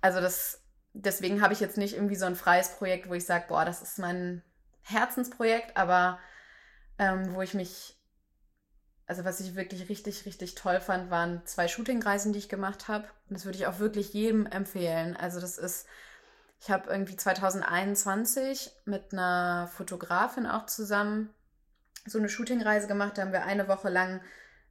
[0.00, 3.46] also das, deswegen habe ich jetzt nicht irgendwie so ein freies Projekt, wo ich sage,
[3.48, 4.42] boah, das ist mein
[4.82, 6.18] Herzensprojekt, aber
[6.98, 7.98] ähm, wo ich mich
[9.08, 13.04] also was ich wirklich richtig, richtig toll fand, waren zwei Shootingreisen, die ich gemacht habe.
[13.28, 15.16] Und das würde ich auch wirklich jedem empfehlen.
[15.16, 15.86] Also das ist,
[16.60, 21.30] ich habe irgendwie 2021 mit einer Fotografin auch zusammen
[22.04, 23.16] so eine Shootingreise gemacht.
[23.16, 24.20] Da haben wir eine Woche lang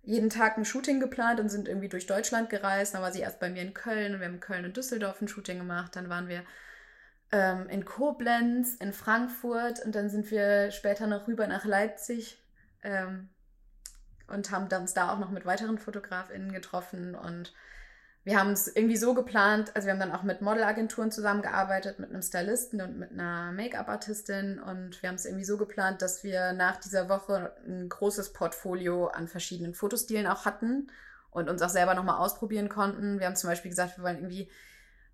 [0.08, 2.94] jeden Tag ein Shooting geplant und sind irgendwie durch Deutschland gereist.
[2.94, 5.22] Dann war sie erst bei mir in Köln und wir haben in Köln und Düsseldorf
[5.22, 5.98] ein Shooting gemacht.
[5.98, 6.44] Dann waren wir
[7.34, 12.42] ähm, in Koblenz, in Frankfurt und dann sind wir später noch rüber nach Leipzig.
[12.84, 13.28] Ähm,
[14.28, 17.54] und haben uns da auch noch mit weiteren FotografInnen getroffen und
[18.28, 22.10] wir haben es irgendwie so geplant, also wir haben dann auch mit Modelagenturen zusammengearbeitet, mit
[22.10, 26.52] einem Stylisten und mit einer Make-up-Artistin und wir haben es irgendwie so geplant, dass wir
[26.52, 30.92] nach dieser Woche ein großes Portfolio an verschiedenen Fotostilen auch hatten
[31.32, 33.22] und uns auch selber nochmal ausprobieren konnten.
[33.22, 34.50] Wir haben zum Beispiel gesagt, wir wollen irgendwie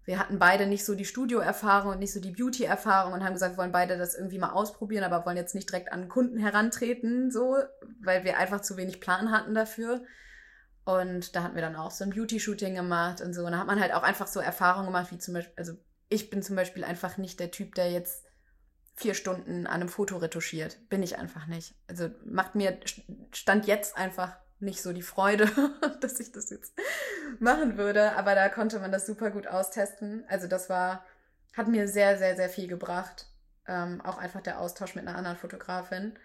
[0.05, 3.53] wir hatten beide nicht so die Studio-Erfahrung und nicht so die Beauty-Erfahrung und haben gesagt,
[3.53, 7.29] wir wollen beide das irgendwie mal ausprobieren, aber wollen jetzt nicht direkt an Kunden herantreten,
[7.29, 7.57] so,
[8.01, 10.01] weil wir einfach zu wenig Plan hatten dafür.
[10.85, 13.45] Und da hatten wir dann auch so ein Beauty-Shooting gemacht und so.
[13.45, 15.73] Und da hat man halt auch einfach so Erfahrungen gemacht, wie zum Beispiel, also
[16.09, 18.25] ich bin zum Beispiel einfach nicht der Typ, der jetzt
[18.95, 20.77] vier Stunden an einem Foto retuschiert.
[20.89, 21.73] Bin ich einfach nicht.
[21.87, 22.77] Also macht mir
[23.31, 25.49] Stand jetzt einfach nicht so die Freude,
[26.01, 26.73] dass ich das jetzt
[27.39, 28.15] machen würde.
[28.17, 30.25] Aber da konnte man das super gut austesten.
[30.27, 31.05] Also das war,
[31.55, 33.27] hat mir sehr, sehr, sehr viel gebracht.
[33.67, 36.19] Ähm, auch einfach der Austausch mit einer anderen Fotografin.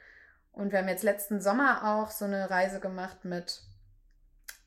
[0.53, 3.63] Und wir haben jetzt letzten Sommer auch so eine Reise gemacht mit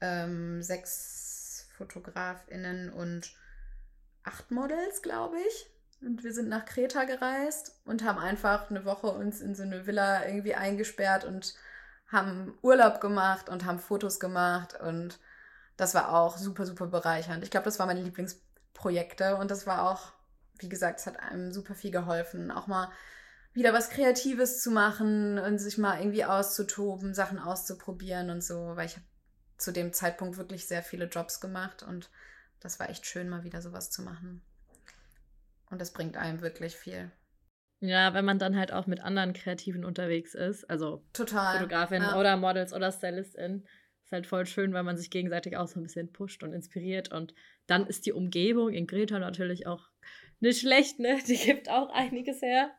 [0.02, 3.34] ähm, sechs FotografInnen und
[4.24, 5.68] acht Models, glaube ich.
[6.02, 9.86] Und wir sind nach Kreta gereist und haben einfach eine Woche uns in so eine
[9.86, 11.56] Villa irgendwie eingesperrt und
[12.08, 15.20] haben Urlaub gemacht und haben Fotos gemacht und
[15.78, 17.44] das war auch super, super bereichernd.
[17.44, 20.12] Ich glaube, das waren meine Lieblingsprojekte und das war auch,
[20.60, 22.92] wie gesagt, es hat einem super viel geholfen, auch mal
[23.54, 28.86] wieder was Kreatives zu machen und sich mal irgendwie auszutoben, Sachen auszuprobieren und so, weil
[28.86, 29.06] ich habe
[29.62, 32.10] zu dem Zeitpunkt wirklich sehr viele Jobs gemacht und
[32.60, 34.41] das war echt schön, mal wieder sowas zu machen.
[35.69, 37.12] Und das bringt einem wirklich viel.
[37.80, 42.19] Ja, wenn man dann halt auch mit anderen Kreativen unterwegs ist, also Total, Fotografin ja.
[42.19, 43.65] oder Models oder Stylistin,
[44.04, 47.12] ist halt voll schön, weil man sich gegenseitig auch so ein bisschen pusht und inspiriert.
[47.12, 47.34] Und
[47.65, 49.89] dann ist die Umgebung in Greta natürlich auch
[50.39, 51.17] nicht schlecht, ne?
[51.28, 52.71] Die gibt auch einiges her.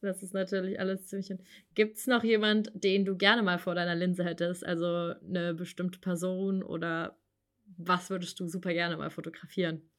[0.00, 1.32] Das ist natürlich alles ziemlich.
[1.74, 4.64] Gibt es noch jemand, den du gerne mal vor deiner Linse hättest?
[4.64, 7.18] Also eine bestimmte Person oder
[7.76, 9.90] was würdest du super gerne mal fotografieren?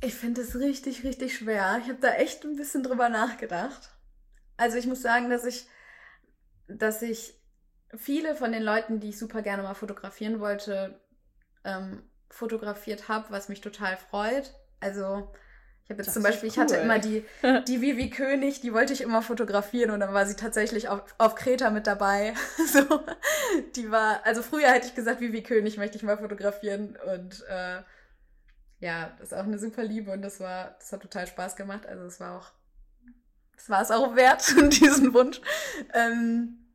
[0.00, 1.80] Ich finde es richtig, richtig schwer.
[1.82, 3.90] Ich habe da echt ein bisschen drüber nachgedacht.
[4.56, 5.66] Also ich muss sagen, dass ich,
[6.68, 7.34] dass ich
[7.96, 11.00] viele von den Leuten, die ich super gerne mal fotografieren wollte,
[11.64, 14.54] ähm, fotografiert habe, was mich total freut.
[14.80, 15.32] Also
[15.88, 16.52] ich habe jetzt das zum Beispiel, cool.
[16.52, 17.24] ich hatte immer die,
[17.66, 21.34] die Vivi König, die wollte ich immer fotografieren und dann war sie tatsächlich auf, auf
[21.34, 22.34] Kreta mit dabei.
[22.70, 23.00] so,
[23.74, 27.80] die war, also früher hätte ich gesagt, Vivi König möchte ich mal fotografieren und äh,
[28.80, 31.86] ja, das ist auch eine super Liebe und das war, das hat total Spaß gemacht.
[31.86, 32.50] Also es war auch,
[33.56, 35.40] es war es auch wert, diesen Wunsch.
[35.94, 36.66] Ähm,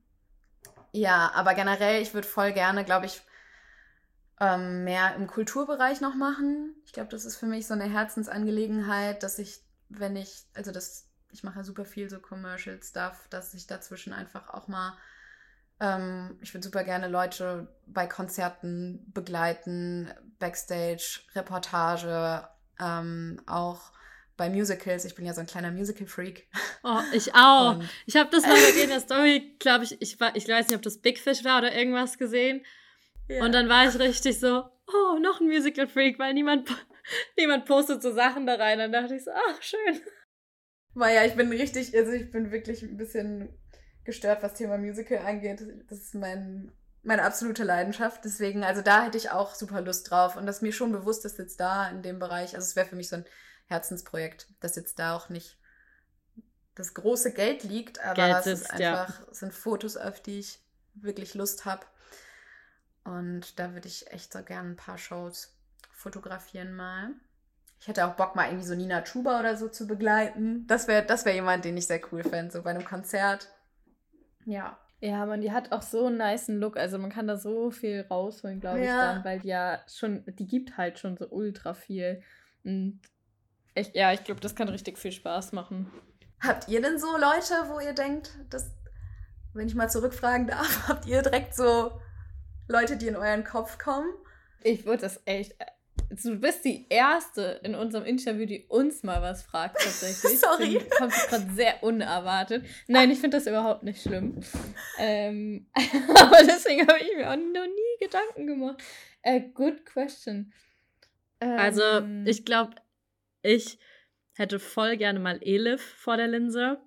[0.91, 3.21] ja, aber generell, ich würde voll gerne, glaube ich,
[4.43, 6.75] ähm, mehr im Kulturbereich noch machen.
[6.85, 11.07] Ich glaube, das ist für mich so eine Herzensangelegenheit, dass ich, wenn ich, also das,
[11.31, 14.97] ich mache ja super viel so Commercial Stuff, dass ich dazwischen einfach auch mal
[15.79, 22.47] ähm, ich würde super gerne Leute bei Konzerten begleiten, Backstage, Reportage,
[22.79, 23.91] ähm, auch
[24.37, 25.05] bei Musicals.
[25.05, 26.47] Ich bin ja so ein kleiner Musical-Freak.
[26.83, 27.75] Oh, ich auch.
[27.75, 30.47] Und ich habe das mal bei dir in der Story, glaube ich, ich, war, ich
[30.47, 32.63] weiß nicht, ob das Big Fish war oder irgendwas gesehen.
[33.27, 33.43] Ja.
[33.43, 36.69] Und dann war ich richtig so, oh, noch ein Musical-Freak, weil niemand,
[37.37, 38.79] niemand postet so Sachen da rein.
[38.79, 40.01] Dann dachte ich so, ach, schön.
[40.95, 43.57] Naja, ich bin richtig, also ich bin wirklich ein bisschen
[44.03, 45.61] gestört, was Thema Musical angeht.
[45.89, 48.23] Das ist mein, meine absolute Leidenschaft.
[48.25, 50.35] Deswegen, also da hätte ich auch super Lust drauf.
[50.35, 52.55] Und das mir schon bewusst ist jetzt da in dem Bereich.
[52.55, 53.25] Also es wäre für mich so ein
[53.67, 55.57] Herzensprojekt, dass jetzt da auch nicht
[56.75, 59.27] das große Geld liegt, aber Geld es ist einfach, ja.
[59.31, 60.59] es sind Fotos, auf die ich
[60.95, 61.85] wirklich Lust habe.
[63.03, 65.57] Und da würde ich echt so gerne ein paar Shows
[65.91, 67.11] fotografieren mal.
[67.79, 70.65] Ich hätte auch Bock, mal irgendwie so Nina Chuba oder so zu begleiten.
[70.67, 73.49] Das wäre das wär jemand, den ich sehr cool fände, so bei einem Konzert.
[74.45, 74.77] Ja.
[75.01, 76.77] Ja, man, die hat auch so einen niceen Look.
[76.77, 78.85] Also man kann da so viel rausholen, glaube ja.
[78.85, 82.21] ich, dann, weil die ja schon, die gibt halt schon so ultra viel.
[82.63, 83.01] Und
[83.75, 85.91] ich, ja, ich glaube, das kann richtig viel Spaß machen.
[86.39, 88.71] Habt ihr denn so Leute, wo ihr denkt, dass,
[89.53, 91.99] wenn ich mal zurückfragen darf, habt ihr direkt so
[92.67, 94.13] Leute, die in euren Kopf kommen?
[94.63, 95.55] Ich würde das echt
[96.21, 100.39] du bist die Erste in unserem Interview, die uns mal was fragt, tatsächlich.
[100.39, 100.79] Sorry.
[100.79, 102.65] Find, kommt gerade sehr unerwartet.
[102.87, 104.39] Nein, ich finde das überhaupt nicht schlimm.
[104.97, 108.83] Ähm, aber deswegen habe ich mir auch noch nie Gedanken gemacht.
[109.25, 110.53] Uh, good question.
[111.39, 112.75] Also, ähm, also, ich glaube,
[113.41, 113.79] ich
[114.33, 116.81] hätte voll gerne mal Elif vor der Linse.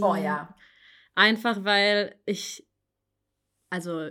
[0.00, 0.54] Oh ja.
[1.14, 2.66] Einfach weil ich,
[3.68, 4.10] also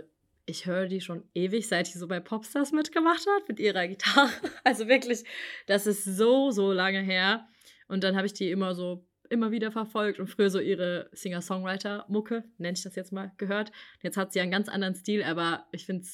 [0.50, 4.30] ich höre die schon ewig, seit die so bei Popstars mitgemacht hat, mit ihrer Gitarre.
[4.64, 5.24] Also wirklich,
[5.66, 7.48] das ist so, so lange her.
[7.88, 12.44] Und dann habe ich die immer so, immer wieder verfolgt und früher so ihre Singer-Songwriter-Mucke,
[12.58, 13.72] nenne ich das jetzt mal, gehört.
[14.02, 16.06] Jetzt hat sie einen ganz anderen Stil, aber ich finde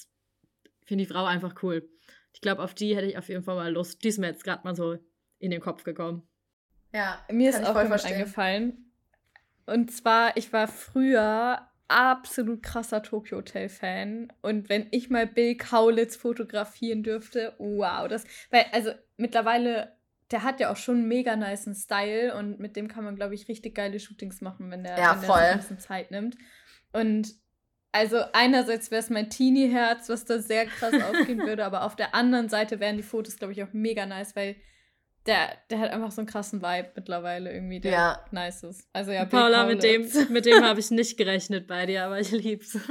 [0.85, 1.89] find die Frau einfach cool.
[2.33, 4.05] Ich glaube, auf die hätte ich auf jeden Fall mal Lust.
[4.05, 4.99] Die ist mir jetzt gerade mal so
[5.39, 6.23] in den Kopf gekommen.
[6.93, 8.93] Ja, mir ist auch voll eingefallen.
[9.67, 15.57] Und zwar, ich war früher absolut krasser Tokyo Hotel Fan und wenn ich mal Bill
[15.57, 19.97] Kaulitz fotografieren dürfte, wow, das weil also mittlerweile
[20.31, 23.35] der hat ja auch schon einen mega niceen Style und mit dem kann man glaube
[23.35, 26.37] ich richtig geile Shootings machen, wenn der, ja, wenn der ein bisschen Zeit nimmt.
[26.93, 27.35] Und
[27.93, 32.15] also einerseits wäre es mein Teenie-Herz, was da sehr krass aufgehen würde, aber auf der
[32.15, 34.57] anderen Seite wären die Fotos glaube ich auch mega nice, weil
[35.27, 38.25] der, der hat einfach so einen krassen Vibe mittlerweile irgendwie, der Ja.
[38.31, 38.89] nice ist.
[38.93, 42.31] Also ja, Paula, mit dem, mit dem habe ich nicht gerechnet bei dir, aber ich
[42.31, 42.79] lieb's.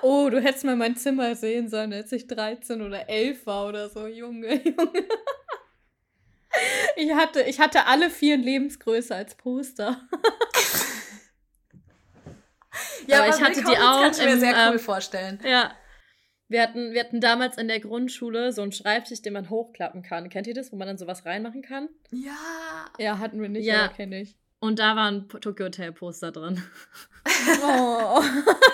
[0.00, 3.88] Oh, du hättest mal mein Zimmer sehen sollen, als ich 13 oder 11 war oder
[3.88, 4.06] so.
[4.06, 5.04] Junge, Junge.
[6.96, 10.00] Ich hatte, ich hatte alle vier Lebensgröße als Poster.
[13.06, 15.40] Ja, Aber aber ich hatte die auch Kann ich mir im, sehr cool ähm, vorstellen.
[15.44, 15.72] Ja.
[16.48, 20.30] Wir hatten, wir hatten damals in der Grundschule so einen Schreibtisch, den man hochklappen kann.
[20.30, 21.88] Kennt ihr das, wo man dann sowas reinmachen kann?
[22.10, 22.86] Ja.
[22.98, 23.84] Ja, hatten wir nicht, Ja.
[23.84, 24.36] aber kenne ich.
[24.60, 26.62] Und da war ein Tokyo Hotel Poster drin.
[27.62, 28.22] Oh.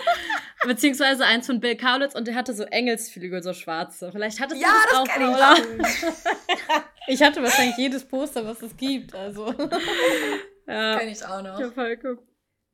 [0.66, 4.10] Beziehungsweise eins von Bill Kaulitz und der hatte so Engelsflügel, so schwarze.
[4.12, 6.84] Vielleicht hattest Ja, du das, das auch, kenn ich.
[7.08, 9.14] Ich hatte wahrscheinlich jedes Poster, was es gibt.
[9.14, 9.52] Also.
[10.66, 10.98] Ja.
[10.98, 11.60] Kenn ich auch noch.
[11.60, 12.18] Ja, voll cool.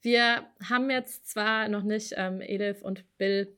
[0.02, 3.56] Wir haben jetzt zwar noch nicht ähm, Edith und Bill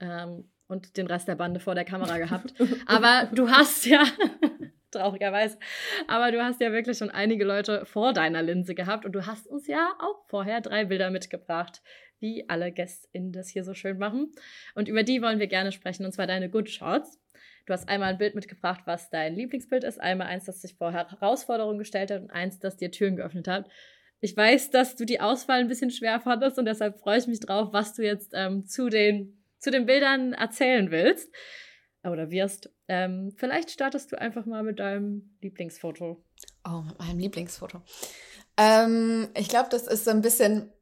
[0.00, 2.54] ähm, und den Rest der Bande vor der Kamera gehabt,
[2.86, 4.04] aber du hast ja,
[4.90, 5.58] traurigerweise,
[6.06, 9.46] aber du hast ja wirklich schon einige Leute vor deiner Linse gehabt und du hast
[9.46, 11.82] uns ja auch vorher drei Bilder mitgebracht,
[12.20, 14.32] wie alle GästInnen das hier so schön machen.
[14.74, 17.18] Und über die wollen wir gerne sprechen, und zwar deine Good Shots.
[17.66, 20.90] Du hast einmal ein Bild mitgebracht, was dein Lieblingsbild ist, einmal eins, das sich vor
[20.90, 23.68] Herausforderungen gestellt hat und eins, das dir Türen geöffnet hat.
[24.20, 27.40] Ich weiß, dass du die Auswahl ein bisschen schwer fandest und deshalb freue ich mich
[27.40, 31.30] drauf, was du jetzt ähm, zu, den, zu den Bildern erzählen willst
[32.04, 32.70] oder wirst.
[32.88, 36.22] Ähm, vielleicht startest du einfach mal mit deinem Lieblingsfoto.
[36.64, 37.82] Oh, mit meinem Lieblingsfoto.
[38.56, 40.72] Ähm, ich glaube, das ist so ein bisschen,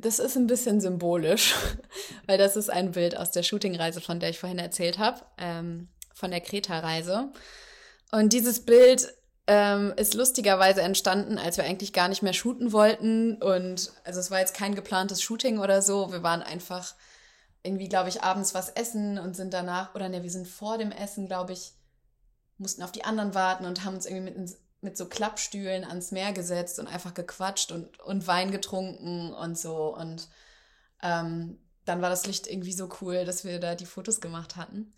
[0.00, 1.54] das ist ein bisschen symbolisch,
[2.26, 5.88] weil das ist ein Bild aus der Shootingreise, von der ich vorhin erzählt habe, ähm,
[6.14, 7.32] von der Kreta-Reise.
[8.10, 9.12] Und dieses Bild
[9.46, 13.36] ähm, ist lustigerweise entstanden, als wir eigentlich gar nicht mehr shooten wollten.
[13.36, 16.12] Und also es war jetzt kein geplantes Shooting oder so.
[16.12, 16.94] Wir waren einfach
[17.62, 20.92] irgendwie, glaube ich, abends was essen und sind danach, oder ne, wir sind vor dem
[20.92, 21.72] Essen, glaube ich,
[22.56, 26.32] mussten auf die anderen warten und haben uns irgendwie mit, mit so Klappstühlen ans Meer
[26.32, 29.96] gesetzt und einfach gequatscht und, und Wein getrunken und so.
[29.96, 30.28] Und
[31.02, 34.92] ähm, dann war das Licht irgendwie so cool, dass wir da die Fotos gemacht hatten.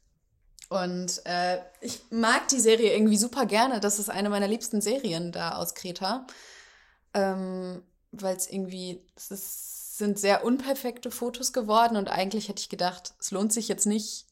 [0.69, 3.81] Und äh, ich mag die Serie irgendwie super gerne.
[3.81, 6.27] Das ist eine meiner liebsten Serien da aus Kreta.
[7.13, 12.69] Ähm, Weil es irgendwie, es ist, sind sehr unperfekte Fotos geworden und eigentlich hätte ich
[12.69, 14.27] gedacht, es lohnt sich jetzt nicht,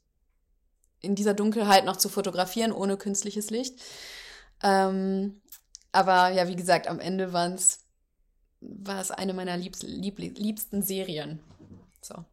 [1.01, 3.81] in dieser Dunkelheit noch zu fotografieren ohne künstliches Licht.
[4.65, 5.41] Ähm,
[5.93, 7.87] aber ja, wie gesagt, am Ende waren's,
[8.61, 11.39] war es eine meiner liebs, lieb, liebsten Serien.
[12.01, 12.25] So.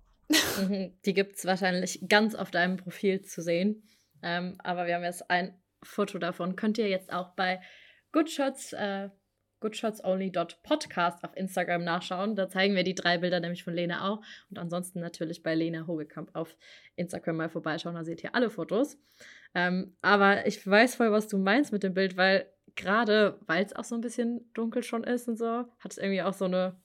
[0.60, 3.84] Mhm, Die gibt es wahrscheinlich ganz auf deinem Profil zu sehen.
[4.24, 6.56] Ähm, aber wir haben jetzt ein Foto davon.
[6.56, 7.62] Könnt ihr jetzt auch bei
[8.12, 9.10] Goodshots, äh,
[9.60, 12.36] goodshotsonly.podcast auf Instagram nachschauen.
[12.36, 14.22] Da zeigen wir die drei Bilder nämlich von Lena auch.
[14.50, 16.56] Und ansonsten natürlich bei Lena Hogekamp auf
[16.96, 17.96] Instagram mal vorbeischauen.
[17.96, 18.98] Da seht ihr alle Fotos.
[19.54, 23.76] Ähm, aber ich weiß voll, was du meinst mit dem Bild, weil gerade, weil es
[23.76, 26.76] auch so ein bisschen dunkel schon ist und so, hat es irgendwie auch so eine,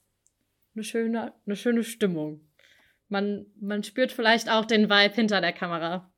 [0.73, 2.47] eine, schöne, eine schöne Stimmung.
[3.09, 6.10] Man, man spürt vielleicht auch den Vibe hinter der Kamera.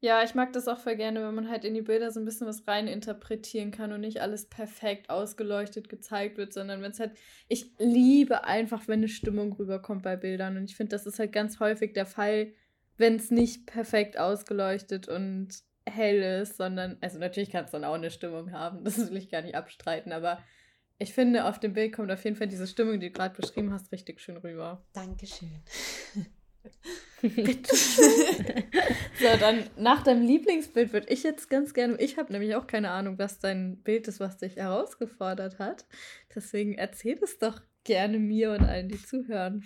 [0.00, 2.26] Ja, ich mag das auch voll gerne, wenn man halt in die Bilder so ein
[2.26, 7.00] bisschen was rein interpretieren kann und nicht alles perfekt ausgeleuchtet gezeigt wird, sondern wenn es
[7.00, 7.16] halt,
[7.48, 11.32] ich liebe einfach, wenn eine Stimmung rüberkommt bei Bildern und ich finde, das ist halt
[11.32, 12.52] ganz häufig der Fall,
[12.98, 15.48] wenn es nicht perfekt ausgeleuchtet und
[15.88, 19.30] hell ist, sondern, also natürlich kann es dann auch eine Stimmung haben, das will ich
[19.30, 20.38] gar nicht abstreiten, aber
[20.98, 23.72] ich finde, auf dem Bild kommt auf jeden Fall diese Stimmung, die du gerade beschrieben
[23.72, 24.86] hast, richtig schön rüber.
[24.92, 25.62] Dankeschön.
[29.18, 32.90] So, dann nach deinem Lieblingsbild würde ich jetzt ganz gerne, ich habe nämlich auch keine
[32.90, 35.86] Ahnung, was dein Bild ist, was dich herausgefordert hat.
[36.34, 39.64] Deswegen erzähl es doch gerne mir und allen, die zuhören.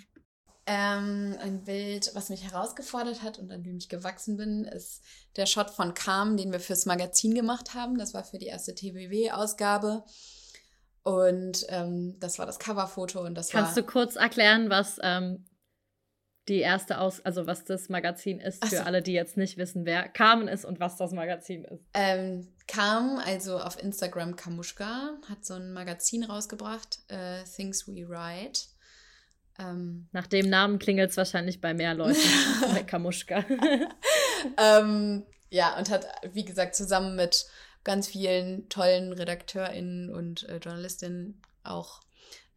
[0.65, 5.03] Ähm, ein Bild, was mich herausgefordert hat und an dem ich gewachsen bin, ist
[5.35, 7.97] der Shot von Carmen, den wir fürs Magazin gemacht haben.
[7.97, 10.05] Das war für die erste TBW-Ausgabe.
[11.03, 13.83] Und ähm, das war das Coverfoto und das Kannst war.
[13.83, 15.45] du kurz erklären, was ähm,
[16.47, 18.83] die erste Aus, also was das Magazin ist Ach für so.
[18.83, 21.83] alle, die jetzt nicht wissen, wer Carmen ist und was das Magazin ist?
[21.93, 28.61] Ähm, Kam, also auf Instagram Kamuschka, hat so ein Magazin rausgebracht, äh, Things We Write.
[29.59, 32.17] Ähm, Nach dem Namen klingelt es wahrscheinlich bei mehr Leuten.
[32.73, 33.45] bei Kamuschka.
[34.57, 37.45] ähm, ja, und hat, wie gesagt, zusammen mit
[37.83, 41.99] ganz vielen tollen RedakteurInnen und äh, JournalistInnen auch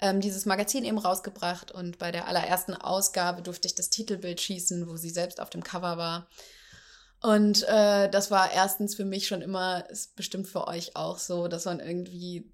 [0.04, 1.72] ähm, dieses Magazin eben rausgebracht.
[1.72, 5.64] Und bei der allerersten Ausgabe durfte ich das Titelbild schießen, wo sie selbst auf dem
[5.64, 6.28] Cover war.
[7.22, 11.48] Und äh, das war erstens für mich schon immer, ist bestimmt für euch auch so,
[11.48, 12.52] dass man irgendwie,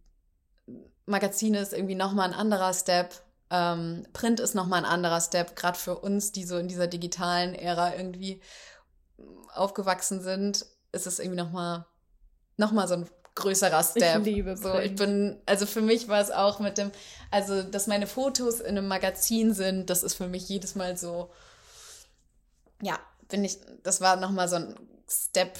[1.07, 3.15] Magazin ist irgendwie nochmal ein anderer Step.
[3.51, 7.57] Ähm, Print ist nochmal ein anderer Step, gerade für uns, die so in dieser digitalen
[7.57, 8.41] Ära irgendwie
[9.53, 11.85] aufgewachsen sind, ist es irgendwie nochmal
[12.57, 14.21] nochmal so ein größerer Step.
[14.21, 16.91] Ich liebe so, ich bin, also für mich war es auch mit dem,
[17.31, 21.31] also dass meine Fotos in einem Magazin sind, das ist für mich jedes Mal so,
[22.83, 24.75] ja, bin ich, das war nochmal so ein
[25.09, 25.59] Step,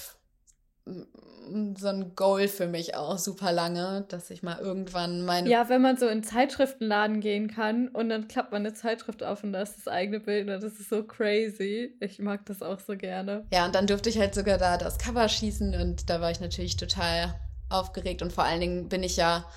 [0.87, 5.49] so ein Goal für mich auch super lange, dass ich mal irgendwann meine.
[5.49, 9.45] Ja, wenn man so in Zeitschriftenladen gehen kann und dann klappt man eine Zeitschrift auf
[9.45, 11.97] und da ist das eigene Bild und das ist so crazy.
[12.01, 13.47] Ich mag das auch so gerne.
[13.53, 16.41] Ja, und dann durfte ich halt sogar da das Cover schießen und da war ich
[16.41, 17.35] natürlich total
[17.71, 19.49] aufgeregt und vor allen Dingen bin ich ja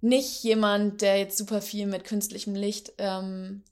[0.00, 3.62] nicht jemand, der jetzt super viel mit künstlichem Licht ähm,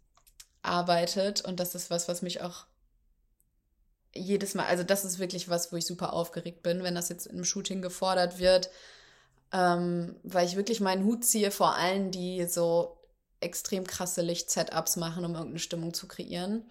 [0.62, 2.66] arbeitet und das ist was, was mich auch
[4.14, 7.26] jedes Mal, also das ist wirklich was, wo ich super aufgeregt bin, wenn das jetzt
[7.26, 8.70] im Shooting gefordert wird,
[9.52, 12.96] ähm, weil ich wirklich meinen Hut ziehe vor allen, die so
[13.40, 16.64] extrem krasse Licht-Setups machen, um irgendeine Stimmung zu kreieren.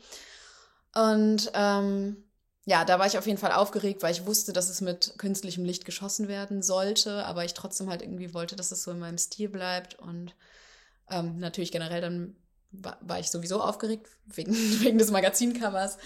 [0.94, 2.24] Und ähm,
[2.70, 5.66] ja, da war ich auf jeden Fall aufgeregt, weil ich wusste, dass es mit künstlichem
[5.66, 9.18] Licht geschossen werden sollte, aber ich trotzdem halt irgendwie wollte, dass es so in meinem
[9.18, 9.96] Stil bleibt.
[9.96, 10.36] Und
[11.10, 12.36] ähm, natürlich generell dann
[12.70, 15.98] war, war, ich sowieso aufgeregt wegen, wegen des Magazincovers.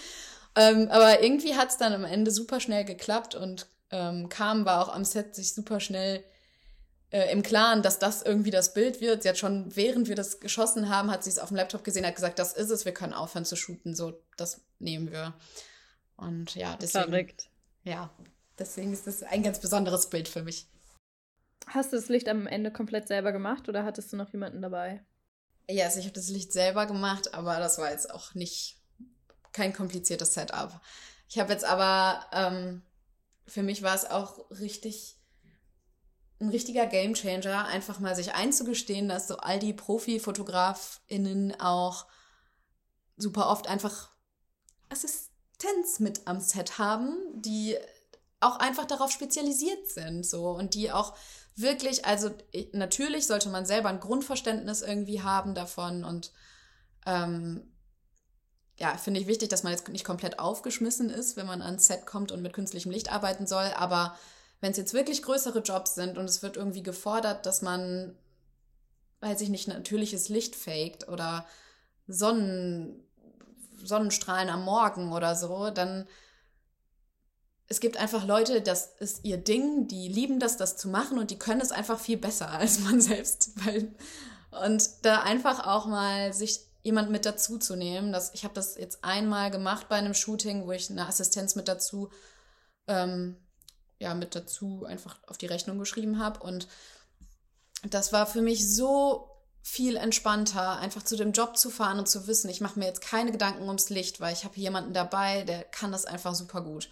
[0.56, 4.82] Ähm, aber irgendwie hat es dann am Ende super schnell geklappt und ähm, Kam war
[4.82, 6.24] auch am Set sich super schnell
[7.10, 9.22] äh, im Klaren, dass das irgendwie das Bild wird.
[9.22, 12.06] Sie hat schon, während wir das geschossen haben, hat sie es auf dem Laptop gesehen,
[12.06, 15.34] hat gesagt, das ist es, wir können aufhören zu shooten, so, das nehmen wir.
[16.16, 17.04] Und ja, deswegen.
[17.04, 17.48] Verrückt.
[17.84, 18.10] Ja,
[18.58, 20.66] deswegen ist das ein ganz besonderes Bild für mich.
[21.66, 25.04] Hast du das Licht am Ende komplett selber gemacht oder hattest du noch jemanden dabei?
[25.68, 28.76] Ja, also ich habe das Licht selber gemacht, aber das war jetzt auch nicht
[29.52, 30.80] kein kompliziertes Setup.
[31.28, 32.82] Ich habe jetzt aber, ähm,
[33.46, 35.16] für mich war es auch richtig,
[36.40, 42.06] ein richtiger Gamechanger, einfach mal sich einzugestehen, dass so all die Profi-FotografInnen auch
[43.16, 44.10] super oft einfach
[45.64, 47.76] Assistenz mit am Set haben, die
[48.40, 51.16] auch einfach darauf spezialisiert sind, so und die auch
[51.56, 52.30] wirklich, also
[52.72, 56.32] natürlich sollte man selber ein Grundverständnis irgendwie haben davon und
[57.06, 57.70] ähm,
[58.76, 62.06] ja, finde ich wichtig, dass man jetzt nicht komplett aufgeschmissen ist, wenn man ans Set
[62.06, 63.70] kommt und mit künstlichem Licht arbeiten soll.
[63.76, 64.18] Aber
[64.60, 68.18] wenn es jetzt wirklich größere Jobs sind und es wird irgendwie gefordert, dass man,
[69.20, 71.46] weiß ich nicht, natürliches Licht faked oder
[72.08, 73.04] Sonnen,
[73.86, 76.06] Sonnenstrahlen am Morgen oder so, dann
[77.66, 81.30] es gibt einfach Leute, das ist ihr Ding, die lieben das, das zu machen und
[81.30, 83.52] die können es einfach viel besser als man selbst.
[84.50, 88.12] Und da einfach auch mal sich jemand mit dazu zu nehmen.
[88.12, 91.66] Das, ich habe das jetzt einmal gemacht bei einem Shooting, wo ich eine Assistenz mit
[91.66, 92.10] dazu,
[92.86, 93.36] ähm,
[93.98, 96.40] ja, mit dazu einfach auf die Rechnung geschrieben habe.
[96.40, 96.68] Und
[97.82, 99.33] das war für mich so
[99.66, 103.00] viel entspannter, einfach zu dem Job zu fahren und zu wissen, ich mache mir jetzt
[103.00, 106.90] keine Gedanken ums Licht, weil ich habe jemanden dabei, der kann das einfach super gut.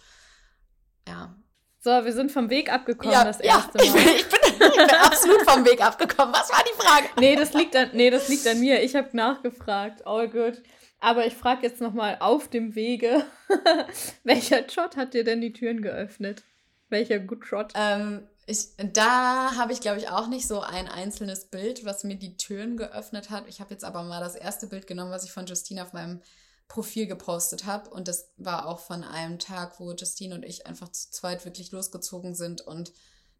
[1.07, 1.35] Ja,
[1.83, 3.99] so, wir sind vom Weg abgekommen ja, das erste ja, Mal.
[3.99, 6.33] Ich bin, ich, bin, ich bin absolut vom Weg abgekommen.
[6.33, 7.09] Was war die Frage?
[7.19, 8.81] Nee, das liegt an, nee, das liegt an mir.
[8.81, 10.07] Ich habe nachgefragt.
[10.07, 10.63] All good.
[11.01, 13.25] Aber ich frage jetzt nochmal auf dem Wege,
[14.23, 16.43] welcher Shot hat dir denn die Türen geöffnet?
[16.87, 17.73] Welcher Good Shot?
[17.75, 22.15] Ähm, ich, da habe ich, glaube ich, auch nicht so ein einzelnes Bild, was mir
[22.15, 23.47] die Türen geöffnet hat.
[23.47, 26.21] Ich habe jetzt aber mal das erste Bild genommen, was ich von Justine auf meinem
[26.67, 27.89] Profil gepostet habe.
[27.89, 31.71] Und das war auch von einem Tag, wo Justine und ich einfach zu zweit wirklich
[31.71, 32.91] losgezogen sind und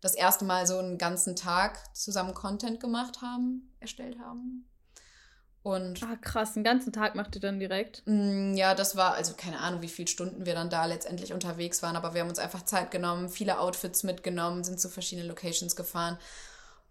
[0.02, 4.70] das erste Mal so einen ganzen Tag zusammen Content gemacht haben, erstellt haben.
[5.64, 8.04] Und ah, krass, einen ganzen Tag macht ihr dann direkt?
[8.06, 11.82] Mm, ja, das war, also keine Ahnung, wie viele Stunden wir dann da letztendlich unterwegs
[11.82, 15.78] waren, aber wir haben uns einfach Zeit genommen, viele Outfits mitgenommen, sind zu verschiedenen Locations
[15.78, 16.18] gefahren.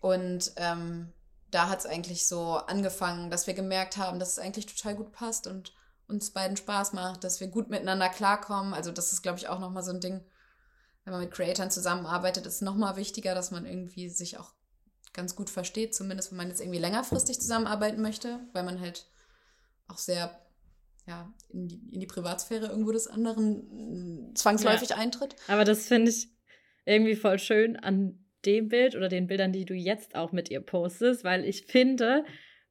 [0.01, 1.13] Und ähm,
[1.51, 5.13] da hat es eigentlich so angefangen, dass wir gemerkt haben, dass es eigentlich total gut
[5.13, 5.75] passt und
[6.09, 8.73] uns beiden Spaß macht, dass wir gut miteinander klarkommen.
[8.73, 10.25] Also das ist, glaube ich, auch nochmal so ein Ding,
[11.05, 14.53] wenn man mit Creatoren zusammenarbeitet, ist nochmal wichtiger, dass man irgendwie sich auch
[15.13, 19.07] ganz gut versteht, zumindest wenn man jetzt irgendwie längerfristig zusammenarbeiten möchte, weil man halt
[19.89, 20.39] auch sehr
[21.07, 24.97] ja, in die, in die Privatsphäre irgendwo des anderen mm, zwangsläufig ja.
[24.97, 25.35] eintritt.
[25.49, 26.29] Aber das finde ich
[26.85, 30.61] irgendwie voll schön an dem Bild oder den Bildern, die du jetzt auch mit ihr
[30.61, 32.25] postest, weil ich finde,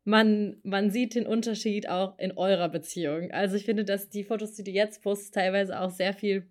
[0.03, 3.31] man, man sieht den Unterschied auch in eurer Beziehung.
[3.31, 6.50] Also ich finde, dass die Fotos, die du jetzt postest, teilweise auch sehr viel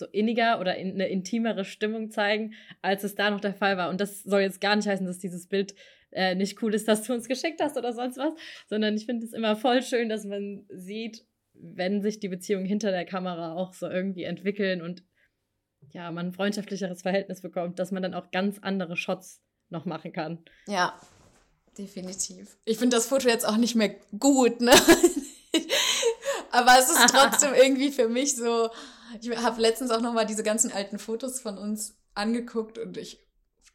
[0.00, 3.88] so inniger oder in eine intimere Stimmung zeigen, als es da noch der Fall war.
[3.88, 5.74] Und das soll jetzt gar nicht heißen, dass dieses Bild
[6.10, 8.32] äh, nicht cool ist, dass du uns geschickt hast oder sonst was,
[8.68, 11.24] sondern ich finde es immer voll schön, dass man sieht,
[11.54, 15.04] wenn sich die Beziehungen hinter der Kamera auch so irgendwie entwickeln und
[15.92, 20.12] ja, man ein freundschaftlicheres Verhältnis bekommt, dass man dann auch ganz andere Shots noch machen
[20.12, 20.38] kann.
[20.66, 20.98] Ja,
[21.78, 22.56] Definitiv.
[22.64, 24.72] Ich finde das Foto jetzt auch nicht mehr gut, ne?
[26.50, 28.70] Aber es ist trotzdem irgendwie für mich so.
[29.20, 33.18] Ich habe letztens auch nochmal diese ganzen alten Fotos von uns angeguckt und ich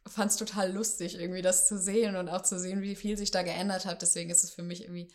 [0.06, 3.30] fand es total lustig, irgendwie das zu sehen und auch zu sehen, wie viel sich
[3.30, 4.02] da geändert hat.
[4.02, 5.12] Deswegen ist es für mich irgendwie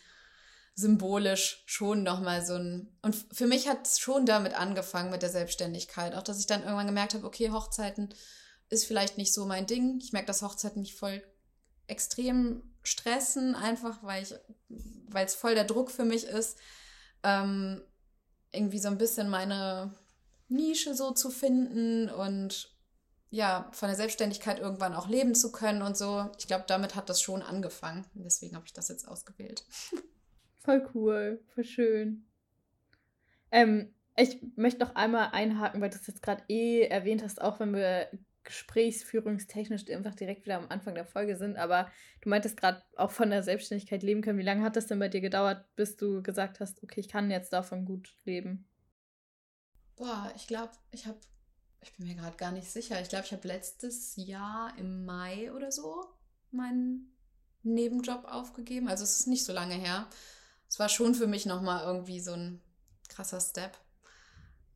[0.74, 2.96] symbolisch schon nochmal so ein.
[3.02, 6.14] Und für mich hat es schon damit angefangen mit der Selbstständigkeit.
[6.14, 8.14] Auch dass ich dann irgendwann gemerkt habe, okay, Hochzeiten
[8.68, 9.98] ist vielleicht nicht so mein Ding.
[10.02, 11.22] Ich merke, dass Hochzeiten mich voll
[11.86, 14.34] extrem stressen, einfach weil ich,
[15.08, 16.56] weil es voll der Druck für mich ist,
[17.22, 17.82] ähm,
[18.50, 19.94] irgendwie so ein bisschen meine
[20.52, 22.72] Nische so zu finden und
[23.30, 26.30] ja, von der Selbstständigkeit irgendwann auch leben zu können und so.
[26.38, 28.04] Ich glaube, damit hat das schon angefangen.
[28.14, 29.64] Deswegen habe ich das jetzt ausgewählt.
[30.64, 32.24] Voll cool, voll schön.
[33.50, 37.58] Ähm, ich möchte noch einmal einhaken, weil du es jetzt gerade eh erwähnt hast, auch
[37.58, 38.08] wenn wir
[38.44, 41.56] gesprächsführungstechnisch einfach direkt wieder am Anfang der Folge sind.
[41.56, 41.90] Aber
[42.20, 44.38] du meintest gerade auch von der Selbstständigkeit leben können.
[44.38, 47.30] Wie lange hat das denn bei dir gedauert, bis du gesagt hast, okay, ich kann
[47.30, 48.68] jetzt davon gut leben?
[50.02, 51.18] Boah, ich glaube, ich habe,
[51.80, 53.00] ich bin mir gerade gar nicht sicher.
[53.00, 56.04] Ich glaube, ich habe letztes Jahr im Mai oder so
[56.50, 57.16] meinen
[57.62, 58.88] Nebenjob aufgegeben.
[58.88, 60.08] Also es ist nicht so lange her.
[60.68, 62.60] Es war schon für mich nochmal irgendwie so ein
[63.08, 63.76] krasser Step,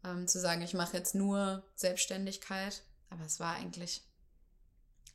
[0.05, 4.03] ähm, zu sagen, ich mache jetzt nur Selbstständigkeit aber es war eigentlich,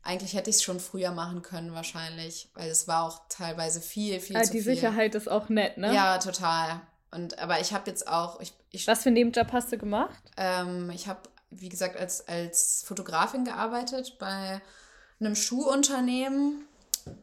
[0.02, 4.20] eigentlich hätte ich es schon früher machen können wahrscheinlich, weil es war auch teilweise viel,
[4.20, 4.72] viel ah, zu die viel.
[4.72, 5.94] Die Sicherheit ist auch nett, ne?
[5.94, 6.82] Ja, total.
[7.12, 10.22] Und aber ich habe jetzt auch, ich, ich, was für einen Nebenjob hast du gemacht?
[10.38, 14.62] Ähm, ich habe, wie gesagt, als als Fotografin gearbeitet bei
[15.20, 16.66] einem Schuhunternehmen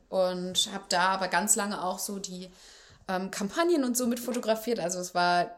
[0.08, 2.50] und habe da aber ganz lange auch so die
[3.08, 4.78] ähm, Kampagnen und so mit fotografiert.
[4.78, 5.50] Also es war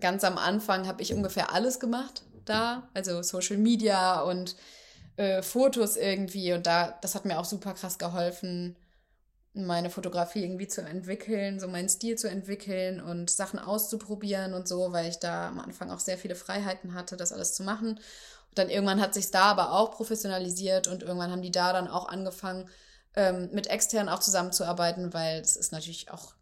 [0.00, 4.56] ganz am Anfang habe ich ungefähr alles gemacht da, also Social Media und
[5.16, 6.52] äh, Fotos irgendwie.
[6.52, 8.76] Und da, das hat mir auch super krass geholfen,
[9.54, 14.92] meine Fotografie irgendwie zu entwickeln, so meinen Stil zu entwickeln und Sachen auszuprobieren und so,
[14.92, 17.90] weil ich da am Anfang auch sehr viele Freiheiten hatte, das alles zu machen.
[17.90, 21.88] Und dann irgendwann hat sich da aber auch professionalisiert und irgendwann haben die da dann
[21.88, 22.68] auch angefangen,
[23.14, 26.32] ähm, mit externen auch zusammenzuarbeiten, weil es ist natürlich auch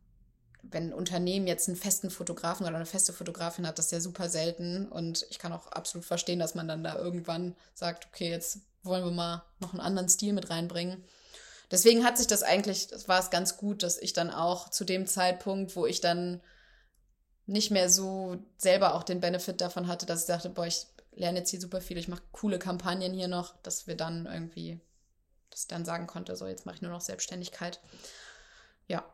[0.62, 4.00] wenn ein Unternehmen jetzt einen festen Fotografen oder eine feste Fotografin hat, das ist ja
[4.00, 4.86] super selten.
[4.88, 9.04] Und ich kann auch absolut verstehen, dass man dann da irgendwann sagt, okay, jetzt wollen
[9.04, 11.02] wir mal noch einen anderen Stil mit reinbringen.
[11.70, 14.84] Deswegen hat sich das eigentlich, das war es ganz gut, dass ich dann auch zu
[14.84, 16.40] dem Zeitpunkt, wo ich dann
[17.46, 21.40] nicht mehr so selber auch den Benefit davon hatte, dass ich dachte, boah, ich lerne
[21.40, 24.80] jetzt hier super viel, ich mache coole Kampagnen hier noch, dass wir dann irgendwie,
[25.50, 27.80] dass ich dann sagen konnte, so jetzt mache ich nur noch Selbstständigkeit.
[28.86, 29.04] Ja,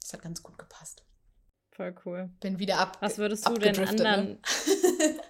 [0.00, 1.02] das hat ganz gut gepasst.
[1.72, 2.30] Voll cool.
[2.40, 2.98] Bin wieder ab.
[3.00, 3.88] Was würdest du den ne?
[3.88, 4.28] anderen?
[4.28, 4.38] Ne?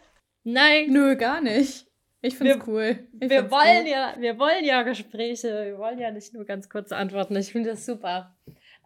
[0.42, 0.90] Nein.
[0.90, 1.86] Nö, gar nicht.
[2.24, 2.98] Ich finde es cool.
[3.20, 3.90] Ich wir wollen cool.
[3.90, 5.66] ja, wir wollen ja Gespräche.
[5.66, 7.36] Wir wollen ja nicht nur ganz kurze Antworten.
[7.36, 8.36] Ich finde das super.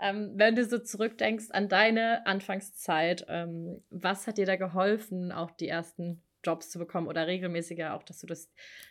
[0.00, 5.50] Ähm, wenn du so zurückdenkst an deine Anfangszeit, ähm, was hat dir da geholfen, auch
[5.52, 8.50] die ersten Jobs zu bekommen oder regelmäßiger auch, dass du das,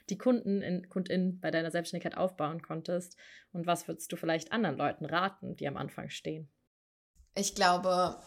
[0.09, 3.17] die Kunden in, KundInnen bei deiner Selbstständigkeit aufbauen konntest?
[3.53, 6.49] Und was würdest du vielleicht anderen Leuten raten, die am Anfang stehen?
[7.37, 8.17] ich glaube,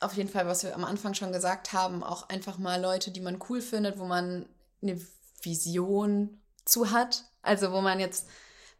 [0.00, 3.20] auf jeden Fall, was wir am Anfang schon gesagt haben, auch einfach mal Leute, die
[3.20, 4.48] man cool findet, wo man
[4.82, 5.00] eine
[5.42, 7.24] Vision zu hat.
[7.42, 8.28] Also wo man jetzt,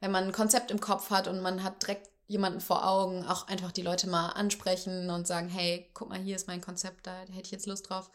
[0.00, 3.46] wenn man ein Konzept im Kopf hat und man hat direkt jemanden vor Augen, auch
[3.46, 7.20] einfach die Leute mal ansprechen und sagen, hey, guck mal, hier ist mein Konzept, da
[7.20, 8.10] hätte ich jetzt Lust drauf.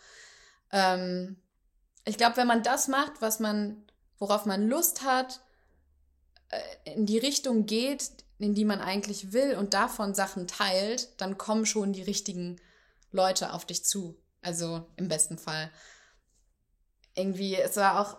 [0.71, 1.37] Ähm,
[2.05, 3.85] ich glaube, wenn man das macht, was man,
[4.17, 5.39] worauf man Lust hat,
[6.49, 11.37] äh, in die Richtung geht, in die man eigentlich will und davon Sachen teilt, dann
[11.37, 12.59] kommen schon die richtigen
[13.11, 14.17] Leute auf dich zu.
[14.41, 15.71] Also im besten Fall.
[17.13, 18.17] Irgendwie, es war auch,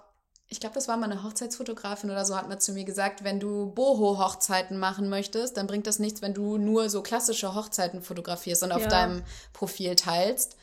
[0.53, 3.41] ich glaube, das war mal eine Hochzeitsfotografin oder so, hat man zu mir gesagt, wenn
[3.41, 8.63] du Boho-Hochzeiten machen möchtest, dann bringt das nichts, wenn du nur so klassische Hochzeiten fotografierst
[8.63, 8.77] und ja.
[8.77, 9.23] auf deinem
[9.55, 10.57] Profil teilst.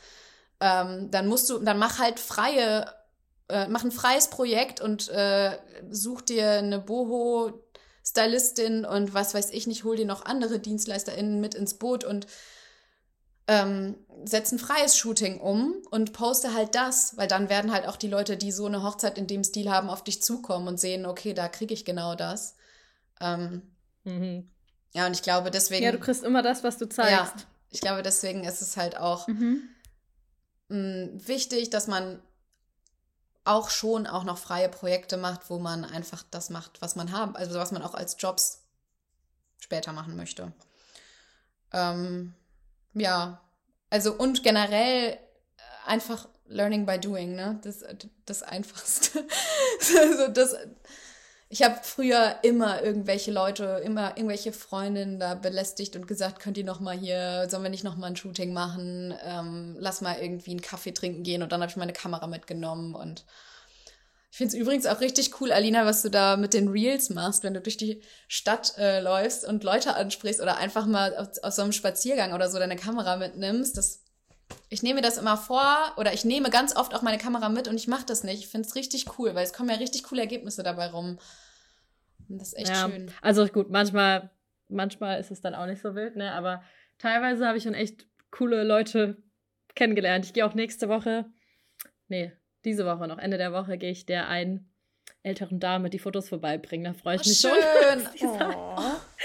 [0.60, 2.86] Ähm, dann musst du, dann mach halt freie,
[3.48, 5.58] äh, mach ein freies Projekt und äh,
[5.90, 7.60] such dir eine Boho
[8.06, 12.28] Stylistin und was weiß ich nicht, hol dir noch andere DienstleisterInnen mit ins Boot und
[13.50, 17.96] ähm, setze ein freies Shooting um und poste halt das, weil dann werden halt auch
[17.96, 21.04] die Leute, die so eine Hochzeit in dem Stil haben, auf dich zukommen und sehen,
[21.04, 22.54] okay, da kriege ich genau das.
[23.20, 23.62] Ähm,
[24.04, 24.48] mhm.
[24.92, 25.84] Ja, und ich glaube deswegen.
[25.84, 27.10] Ja, du kriegst immer das, was du zeigst.
[27.10, 27.32] Ja,
[27.70, 29.68] ich glaube deswegen ist es halt auch mhm.
[30.68, 32.22] mh, wichtig, dass man
[33.42, 37.34] auch schon auch noch freie Projekte macht, wo man einfach das macht, was man haben,
[37.34, 38.62] also was man auch als Jobs
[39.58, 40.52] später machen möchte.
[41.72, 42.34] Ähm,
[42.94, 43.40] ja,
[43.90, 45.18] also und generell
[45.86, 47.60] einfach Learning by Doing, ne?
[47.62, 47.84] Das,
[48.26, 49.24] das Einfachste.
[50.00, 50.56] also das,
[51.48, 56.64] ich habe früher immer irgendwelche Leute, immer irgendwelche Freundinnen da belästigt und gesagt, könnt ihr
[56.64, 59.14] noch mal hier, sollen wir nicht noch mal ein Shooting machen?
[59.24, 62.94] Ähm, lass mal irgendwie einen Kaffee trinken gehen und dann habe ich meine Kamera mitgenommen
[62.94, 63.24] und
[64.30, 67.42] Ich finde es übrigens auch richtig cool, Alina, was du da mit den Reels machst,
[67.42, 71.52] wenn du durch die Stadt äh, läufst und Leute ansprichst oder einfach mal auf, auf
[71.52, 73.76] so einem Spaziergang oder so deine Kamera mitnimmst.
[73.76, 74.04] Das,
[74.68, 77.74] ich nehme das immer vor oder ich nehme ganz oft auch meine Kamera mit und
[77.74, 78.38] ich mache das nicht.
[78.38, 81.18] Ich finde es richtig cool, weil es kommen ja richtig coole Ergebnisse dabei rum.
[82.28, 83.10] Und das ist echt Ja, schön.
[83.22, 84.30] Also gut, manchmal,
[84.68, 86.32] manchmal ist es dann auch nicht so wild, ne?
[86.32, 86.62] Aber
[86.98, 89.16] teilweise habe ich schon echt coole Leute
[89.74, 90.24] kennengelernt.
[90.24, 91.26] Ich gehe auch nächste Woche,
[92.06, 92.32] nee,
[92.64, 94.66] diese Woche noch, Ende der Woche, gehe ich der einen
[95.22, 96.84] älteren Dame die Fotos vorbeibringen.
[96.94, 97.50] Da freue ich Oh, mich schon.
[97.82, 98.08] schön.
[98.14, 98.76] Die sagt- Oh.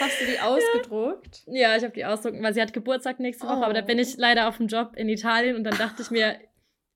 [0.02, 1.44] Hast du die ausgedruckt?
[1.48, 3.86] Ja, ich habe die ausdrucken, weil sie hat Geburtstag nächste Woche, aber da Oh.
[3.86, 6.38] bin ich leider auf dem Job in Italien und dann dachte ich mir,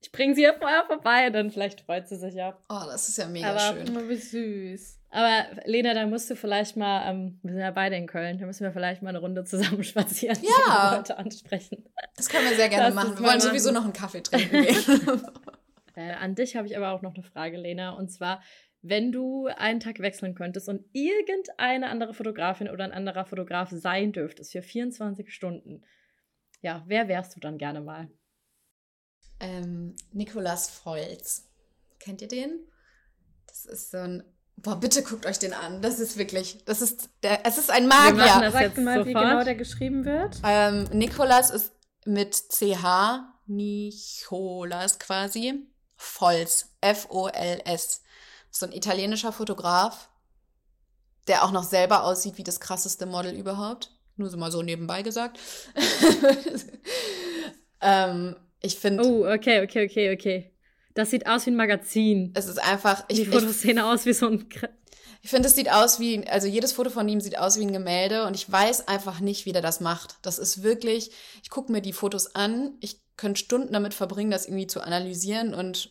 [0.02, 2.58] ich bringe sie hier vorher vorbei und dann vielleicht freut sie sich ja.
[2.68, 3.96] Oh, das ist ja mega Aber- schön.
[3.96, 4.98] Oh, wie süß.
[5.12, 8.46] Aber Lena, da musst du vielleicht mal, ähm, wir sind ja beide in Köln, da
[8.46, 10.90] müssen wir vielleicht mal eine Runde zusammen spazieren Ja.
[10.90, 11.84] und Leute ansprechen.
[12.16, 13.10] Das können wir sehr gerne Lass machen.
[13.14, 13.40] Wir wollen machen.
[13.40, 14.76] sowieso noch einen Kaffee trinken gehen.
[16.00, 17.90] Äh, an dich habe ich aber auch noch eine Frage, Lena.
[17.90, 18.42] Und zwar,
[18.82, 24.12] wenn du einen Tag wechseln könntest und irgendeine andere Fotografin oder ein anderer Fotograf sein
[24.12, 25.84] dürftest für 24 Stunden,
[26.62, 28.10] ja, wer wärst du dann gerne mal?
[29.40, 31.48] ähm, Nikolas Volz.
[31.98, 32.60] Kennt ihr den?
[33.46, 34.22] Das ist so ein.
[34.56, 35.80] Boah, bitte guckt euch den an.
[35.82, 36.64] Das ist wirklich.
[36.66, 37.10] Das ist.
[37.22, 38.40] Der, es ist ein machen Magier.
[38.40, 39.24] das Sag jetzt mal, wie sofort?
[39.30, 40.40] genau der geschrieben wird.
[40.44, 41.72] Ähm, Nikolas ist
[42.04, 43.26] mit CH.
[43.46, 45.66] Nicholas quasi.
[46.00, 46.70] Volz.
[46.80, 48.02] F-O-L-S.
[48.50, 50.08] So ein italienischer Fotograf,
[51.28, 53.90] der auch noch selber aussieht wie das krasseste Model überhaupt.
[54.16, 55.38] Nur so mal so nebenbei gesagt.
[57.80, 60.54] ähm, ich finde, Oh, okay, okay, okay, okay.
[60.94, 62.32] Das sieht aus wie ein Magazin.
[62.34, 63.04] es ist einfach.
[63.08, 64.48] Ich, Die Fotos sehen aus wie so ein.
[65.22, 67.72] Ich finde, es sieht aus wie, also jedes Foto von ihm sieht aus wie ein
[67.72, 70.16] Gemälde und ich weiß einfach nicht, wie der das macht.
[70.22, 71.10] Das ist wirklich,
[71.42, 75.54] ich gucke mir die Fotos an, ich könnte Stunden damit verbringen, das irgendwie zu analysieren
[75.54, 75.90] und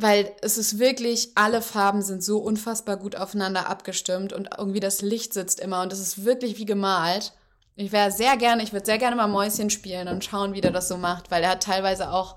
[0.00, 5.02] weil es ist wirklich, alle Farben sind so unfassbar gut aufeinander abgestimmt und irgendwie das
[5.02, 7.32] Licht sitzt immer und es ist wirklich wie gemalt.
[7.74, 10.70] Ich wäre sehr gerne, ich würde sehr gerne mal Mäuschen spielen und schauen, wie der
[10.70, 12.36] das so macht, weil er hat teilweise auch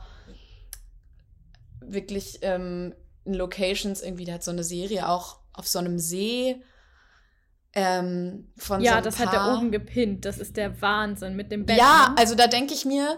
[1.81, 6.63] wirklich ähm, in Locations irgendwie, der hat so eine Serie auch auf so einem See
[7.73, 9.57] ähm, von so Ja, einem das hat er Paar.
[9.57, 10.25] oben gepinnt.
[10.25, 11.77] Das ist der Wahnsinn mit dem Bett.
[11.77, 12.17] Ja, ne?
[12.17, 13.17] also da denke ich mir,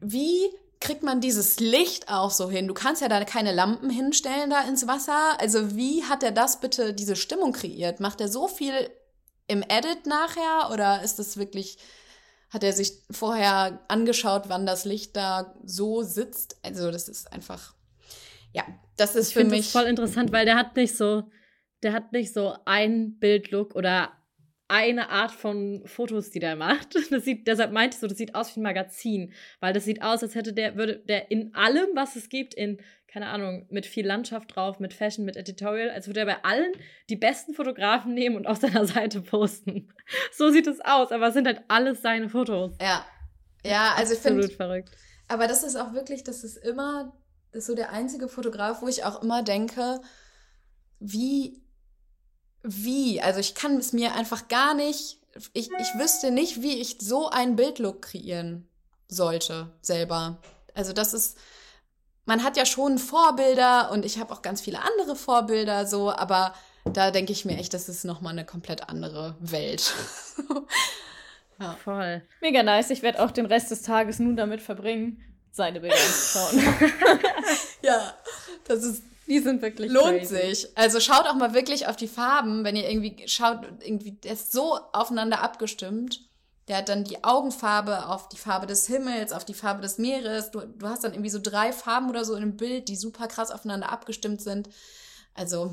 [0.00, 0.40] wie
[0.80, 2.68] kriegt man dieses Licht auch so hin?
[2.68, 5.40] Du kannst ja da keine Lampen hinstellen da ins Wasser.
[5.40, 7.98] Also wie hat er das bitte, diese Stimmung kreiert?
[7.98, 8.72] Macht er so viel
[9.48, 11.78] im Edit nachher oder ist das wirklich,
[12.50, 16.56] hat er sich vorher angeschaut, wann das Licht da so sitzt?
[16.62, 17.74] Also das ist einfach,
[18.52, 18.62] ja,
[18.96, 19.72] das ist Ich für mich.
[19.72, 21.24] das voll interessant, weil der hat nicht so,
[21.82, 24.12] der hat nicht so ein Bildlook oder
[24.68, 26.94] eine Art von Fotos, die der macht.
[27.10, 30.02] Das sieht, deshalb meinte ich so, das sieht aus wie ein Magazin, weil das sieht
[30.02, 33.86] aus, als hätte der, würde der in allem, was es gibt, in, keine Ahnung, mit
[33.86, 36.72] viel Landschaft drauf, mit Fashion, mit Editorial, als würde er bei allen
[37.08, 39.88] die besten Fotografen nehmen und auf seiner Seite posten.
[40.32, 42.76] So sieht es aus, aber es sind halt alles seine Fotos.
[42.80, 43.04] ja.
[43.64, 44.90] Ja, also ich Absolut finde, verrückt.
[45.26, 47.12] Aber das ist auch wirklich, das ist immer,
[47.52, 50.00] das ist so der einzige Fotograf, wo ich auch immer denke,
[51.00, 51.60] wie,
[52.68, 55.18] wie, also ich kann es mir einfach gar nicht,
[55.52, 58.68] ich, ich wüsste nicht, wie ich so einen Bildlook kreieren
[59.08, 60.38] sollte selber.
[60.74, 61.38] Also das ist,
[62.26, 66.54] man hat ja schon Vorbilder und ich habe auch ganz viele andere Vorbilder so, aber
[66.84, 69.92] da denke ich mir echt, das ist nochmal eine komplett andere Welt.
[71.60, 71.76] ja.
[71.82, 72.22] Voll.
[72.40, 72.90] Mega nice.
[72.90, 76.62] Ich werde auch den Rest des Tages nun damit verbringen, seine Bilder anzuschauen.
[77.82, 78.14] ja,
[78.64, 80.36] das ist Die sind wirklich Lohnt crazy.
[80.36, 80.68] sich.
[80.76, 84.52] Also schaut auch mal wirklich auf die Farben, wenn ihr irgendwie schaut, irgendwie, der ist
[84.52, 86.22] so aufeinander abgestimmt.
[86.68, 90.50] Der hat dann die Augenfarbe auf die Farbe des Himmels, auf die Farbe des Meeres.
[90.50, 93.26] Du, du hast dann irgendwie so drei Farben oder so in einem Bild, die super
[93.26, 94.68] krass aufeinander abgestimmt sind.
[95.34, 95.72] Also,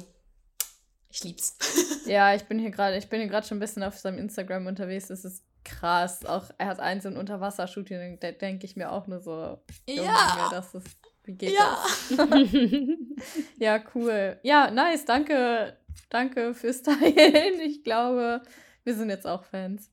[1.09, 1.57] ich lieb's.
[2.05, 4.67] Ja, ich bin hier gerade, ich bin hier gerade schon ein bisschen auf seinem Instagram
[4.67, 5.07] unterwegs.
[5.07, 6.23] Das ist krass.
[6.23, 10.13] Auch er hat eins in Unterwasser-Shooting, da denke ich mir auch nur so, Junge,
[10.51, 10.87] das ist,
[11.25, 11.77] wie geht ja.
[12.09, 12.27] das?
[13.59, 14.39] Ja, cool.
[14.43, 15.05] Ja, nice.
[15.05, 15.77] Danke,
[16.09, 17.59] danke fürs Teilen.
[17.61, 18.41] Ich glaube,
[18.83, 19.91] wir sind jetzt auch Fans.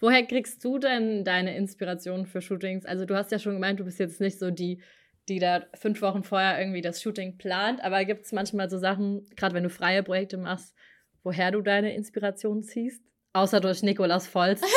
[0.00, 2.86] Woher kriegst du denn deine Inspiration für Shootings?
[2.86, 4.82] Also du hast ja schon gemeint, du bist jetzt nicht so die,
[5.28, 9.26] die da fünf Wochen vorher irgendwie das Shooting plant, aber gibt es manchmal so Sachen,
[9.36, 10.74] gerade wenn du freie Projekte machst,
[11.22, 13.02] woher du deine Inspiration ziehst?
[13.34, 14.62] Außer durch Nikolas Volz.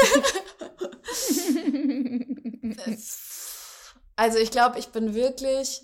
[4.15, 5.81] Also ich glaube, ich bin wirklich.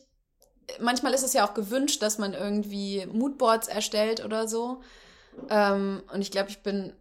[0.79, 4.81] Manchmal ist es ja auch gewünscht, dass man irgendwie Moodboards erstellt oder so.
[5.49, 6.93] Ähm, und ich glaube, ich bin.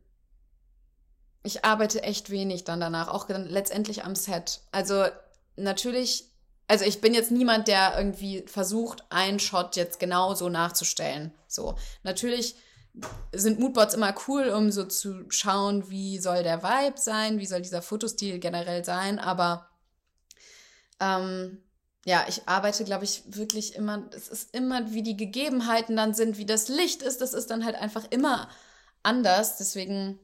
[1.45, 4.61] Ich arbeite echt wenig dann danach, auch dann letztendlich am Set.
[4.73, 5.07] Also
[5.57, 6.29] natürlich
[6.69, 11.33] also ich bin jetzt niemand, der irgendwie versucht, einen Shot jetzt genau so nachzustellen.
[11.49, 12.57] So, natürlich
[13.33, 17.63] sind Moodboards immer cool, um so zu schauen, wie soll der Vibe sein, wie soll
[17.63, 19.69] dieser Fotostil generell sein, aber
[21.01, 21.63] ähm,
[22.09, 26.39] ja, ich arbeite, glaube ich, wirklich immer, es ist immer, wie die Gegebenheiten dann sind,
[26.39, 28.49] wie das Licht ist, das ist dann halt einfach immer
[29.03, 29.59] anders.
[29.59, 30.19] Deswegen,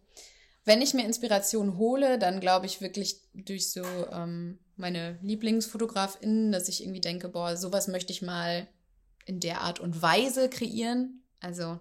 [0.65, 6.69] wenn ich mir Inspiration hole, dann glaube ich wirklich durch so ähm, meine LieblingsfotografInnen, dass
[6.69, 8.67] ich irgendwie denke, boah, sowas möchte ich mal
[9.27, 11.23] in der Art und Weise kreieren.
[11.41, 11.79] Also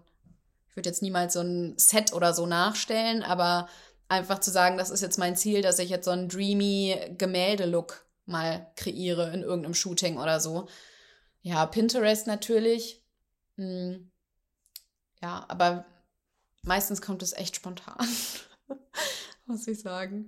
[0.68, 3.70] ich würde jetzt niemals so ein Set oder so nachstellen, aber
[4.10, 8.04] einfach zu sagen, das ist jetzt mein Ziel, dass ich jetzt so einen dreamy Gemälde-Look
[8.26, 10.68] mal kreiere in irgendeinem Shooting oder so.
[11.42, 13.04] Ja, Pinterest natürlich.
[13.58, 14.10] Hm.
[15.22, 15.86] Ja, aber
[16.64, 18.08] meistens kommt es echt spontan,
[19.46, 20.28] muss ich sagen.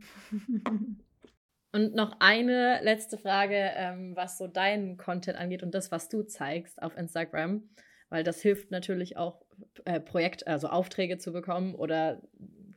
[1.72, 6.24] Und noch eine letzte Frage, ähm, was so deinen Content angeht und das, was du
[6.24, 7.68] zeigst auf Instagram,
[8.08, 9.42] weil das hilft natürlich auch,
[9.84, 12.22] äh, Projekt, also Aufträge zu bekommen oder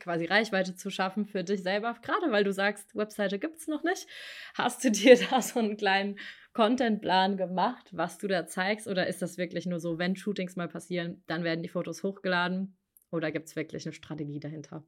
[0.01, 1.95] quasi Reichweite zu schaffen für dich selber.
[2.03, 4.07] Gerade weil du sagst, Webseite gibt es noch nicht.
[4.55, 6.19] Hast du dir da so einen kleinen
[6.53, 8.87] Contentplan gemacht, was du da zeigst?
[8.87, 12.77] Oder ist das wirklich nur so, wenn Shootings mal passieren, dann werden die Fotos hochgeladen?
[13.11, 14.85] Oder gibt es wirklich eine Strategie dahinter?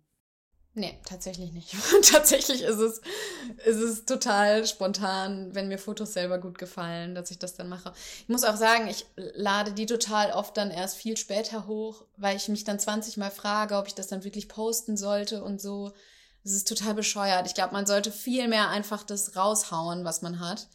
[0.74, 1.74] Nee, tatsächlich nicht.
[2.12, 3.00] tatsächlich ist es,
[3.64, 7.92] ist es total spontan, wenn mir Fotos selber gut gefallen, dass ich das dann mache.
[8.22, 12.36] Ich muss auch sagen, ich lade die total oft dann erst viel später hoch, weil
[12.36, 15.92] ich mich dann 20 Mal frage, ob ich das dann wirklich posten sollte und so.
[16.44, 17.48] Es ist total bescheuert.
[17.48, 20.68] Ich glaube, man sollte viel mehr einfach das raushauen, was man hat.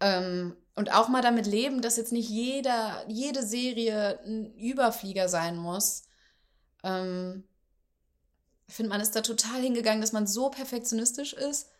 [0.00, 5.56] Ähm, und auch mal damit leben, dass jetzt nicht jeder, jede Serie ein Überflieger sein
[5.56, 6.04] muss.
[6.84, 7.44] Ähm,
[8.66, 11.70] ich finde, man ist da total hingegangen, dass man so perfektionistisch ist.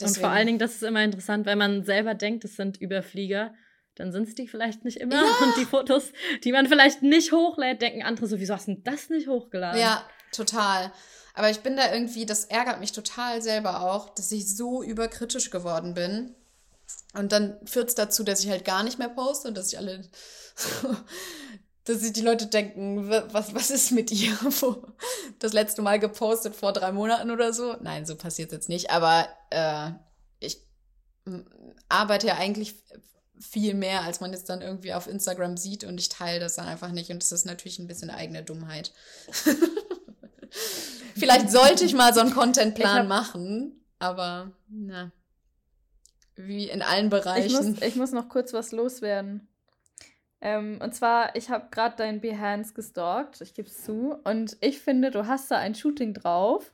[0.00, 0.16] Deswegen.
[0.16, 3.54] Und vor allen Dingen, das ist immer interessant, wenn man selber denkt, es sind Überflieger,
[3.96, 5.16] dann sind es die vielleicht nicht immer.
[5.16, 5.36] Ja.
[5.42, 6.12] Und die Fotos,
[6.44, 9.80] die man vielleicht nicht hochlädt, denken andere so, wieso hast du das nicht hochgeladen?
[9.80, 10.92] Ja, total.
[11.34, 15.50] Aber ich bin da irgendwie, das ärgert mich total selber auch, dass ich so überkritisch
[15.50, 16.34] geworden bin.
[17.14, 19.78] Und dann führt es dazu, dass ich halt gar nicht mehr poste und dass ich
[19.78, 20.04] alle
[21.88, 24.36] dass sich die Leute denken, was, was ist mit ihr?
[25.38, 27.76] das letzte Mal gepostet vor drei Monaten oder so.
[27.80, 28.90] Nein, so passiert jetzt nicht.
[28.90, 29.92] Aber äh,
[30.38, 30.58] ich
[31.88, 32.74] arbeite ja eigentlich
[33.40, 36.66] viel mehr, als man jetzt dann irgendwie auf Instagram sieht und ich teile das dann
[36.66, 37.10] einfach nicht.
[37.10, 38.92] Und das ist natürlich ein bisschen eigene Dummheit.
[41.14, 45.10] Vielleicht sollte ich mal so einen Contentplan machen, aber na,
[46.36, 47.46] wie in allen Bereichen.
[47.46, 49.48] Ich muss, ich muss noch kurz was loswerden.
[50.40, 54.16] Ähm, und zwar, ich habe gerade dein Behance gestalkt, ich gebe es zu.
[54.24, 56.72] Und ich finde, du hast da ein Shooting drauf,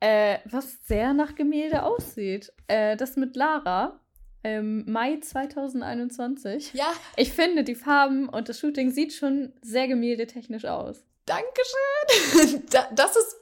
[0.00, 2.52] äh, was sehr nach Gemälde aussieht.
[2.66, 4.00] Äh, das mit Lara.
[4.44, 6.74] Ähm, Mai 2021.
[6.74, 6.92] Ja.
[7.16, 11.04] Ich finde, die Farben und das Shooting sieht schon sehr gemäldetechnisch aus.
[11.26, 12.62] Dankeschön.
[12.94, 13.36] Das ist,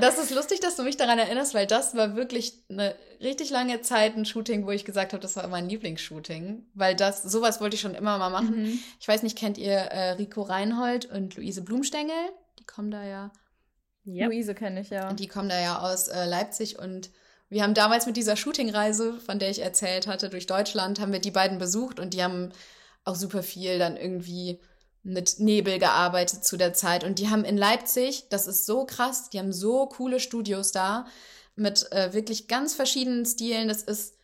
[0.00, 3.82] das ist lustig, dass du mich daran erinnerst, weil das war wirklich eine richtig lange
[3.82, 6.66] Zeit ein Shooting, wo ich gesagt habe, das war mein Lieblingsshooting.
[6.74, 8.62] Weil das, sowas wollte ich schon immer mal machen.
[8.62, 8.78] Mhm.
[8.98, 12.14] Ich weiß nicht, kennt ihr äh, Rico Reinhold und Luise Blumstengel?
[12.58, 13.30] Die kommen da ja.
[14.06, 14.28] Yep.
[14.28, 15.12] Luise kenne ich ja.
[15.12, 17.10] Die kommen da ja aus äh, Leipzig und
[17.50, 21.20] wir haben damals mit dieser Shootingreise, von der ich erzählt hatte, durch Deutschland, haben wir
[21.20, 22.52] die beiden besucht und die haben
[23.04, 24.60] auch super viel dann irgendwie
[25.02, 27.04] mit Nebel gearbeitet zu der Zeit.
[27.04, 31.06] Und die haben in Leipzig, das ist so krass, die haben so coole Studios da
[31.56, 33.68] mit äh, wirklich ganz verschiedenen Stilen.
[33.68, 34.14] Das ist,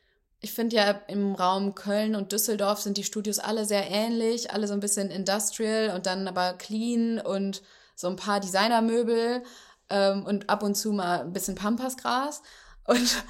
[0.40, 4.68] ich finde ja im Raum Köln und Düsseldorf sind die Studios alle sehr ähnlich, alle
[4.68, 7.62] so ein bisschen industrial und dann aber clean und
[7.94, 9.42] so ein paar Designermöbel
[9.88, 12.42] ähm, und ab und zu mal ein bisschen Pampasgras.
[12.84, 13.24] Und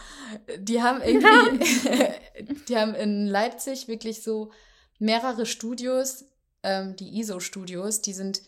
[0.59, 2.09] die haben irgendwie, ja.
[2.69, 4.51] die haben in Leipzig wirklich so
[4.99, 6.25] mehrere Studios,
[6.63, 8.43] ähm, die ISO-Studios, die sind,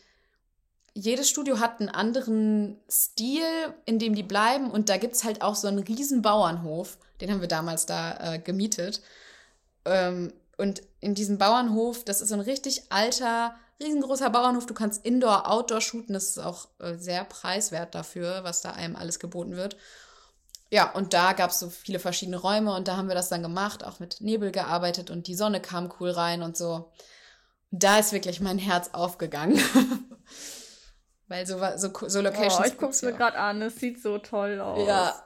[0.94, 3.44] jedes Studio hat einen anderen Stil,
[3.86, 7.30] in dem die bleiben und da gibt es halt auch so einen riesen Bauernhof, den
[7.30, 9.02] haben wir damals da äh, gemietet.
[9.84, 14.66] Ähm, und in diesem Bauernhof, das ist so ein richtig alter, riesengroßer Bauernhof.
[14.66, 16.14] Du kannst Indoor, Outdoor shooten.
[16.14, 19.76] Das ist auch äh, sehr preiswert dafür, was da einem alles geboten wird.
[20.70, 23.42] Ja, und da gab es so viele verschiedene Räume und da haben wir das dann
[23.42, 26.90] gemacht, auch mit Nebel gearbeitet und die Sonne kam cool rein und so
[27.70, 29.60] da ist wirklich mein Herz aufgegangen.
[31.28, 32.60] Weil so, so, so Locations.
[32.60, 34.86] Oh, ich guck's mir gerade an, es sieht so toll aus.
[34.86, 35.22] Ja.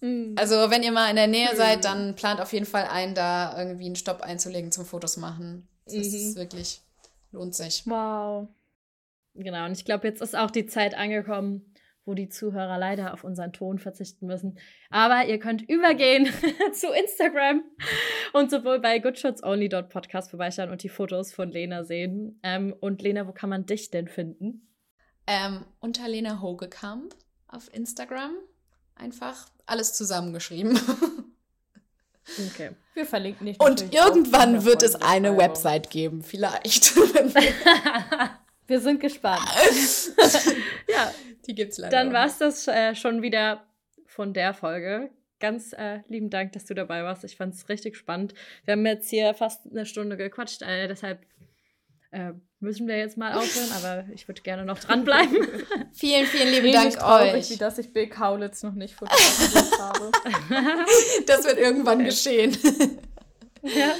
[0.00, 0.34] Mhm.
[0.36, 1.56] Also, wenn ihr mal in der Nähe mhm.
[1.56, 5.68] seid, dann plant auf jeden Fall ein, da irgendwie einen Stopp einzulegen zum Fotos machen.
[5.84, 6.00] Das mhm.
[6.02, 6.82] ist wirklich,
[7.30, 7.84] lohnt sich.
[7.86, 8.48] Wow.
[9.34, 11.67] Genau, und ich glaube, jetzt ist auch die Zeit angekommen,
[12.08, 14.58] wo die Zuhörer leider auf unseren Ton verzichten müssen.
[14.90, 16.26] Aber ihr könnt übergehen
[16.72, 17.62] zu Instagram
[18.32, 22.40] und sowohl bei goodshotsonly.podcast vorbeischauen und die Fotos von Lena sehen.
[22.42, 24.66] Ähm, und Lena, wo kann man dich denn finden?
[25.26, 27.14] Ähm, unter Lena Hogekamp
[27.46, 28.32] auf Instagram.
[28.96, 30.80] Einfach alles zusammengeschrieben.
[32.52, 32.72] Okay.
[32.92, 33.58] Wir verlinken dich.
[33.58, 35.38] Und irgendwann wird es eine.
[35.38, 36.92] Website geben, vielleicht.
[38.68, 39.40] Wir sind gespannt.
[40.88, 41.12] ja,
[41.46, 41.90] Die gibt's leider.
[41.96, 43.66] dann war es das äh, schon wieder
[44.06, 45.10] von der Folge.
[45.40, 47.24] Ganz äh, lieben Dank, dass du dabei warst.
[47.24, 48.34] Ich fand es richtig spannend.
[48.64, 51.24] Wir haben jetzt hier fast eine Stunde gequatscht, äh, deshalb
[52.10, 55.36] äh, müssen wir jetzt mal aufhören, aber ich würde gerne noch dranbleiben.
[55.92, 57.50] Vielen, vielen lieben Dank traurig, euch.
[57.50, 60.10] wie dass ich Bill Kaulitz noch nicht fotografiert habe.
[61.26, 62.56] Das wird irgendwann geschehen.
[63.62, 63.94] ja.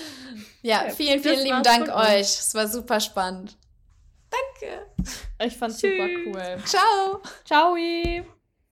[0.61, 2.21] Ja, vielen, vielen lieben Dank euch.
[2.21, 3.57] Es war super spannend.
[4.31, 4.87] Danke.
[5.45, 6.27] Ich fand's super Tschüss.
[6.27, 6.65] cool.
[6.65, 7.23] Ciao.
[7.45, 8.38] Ciao!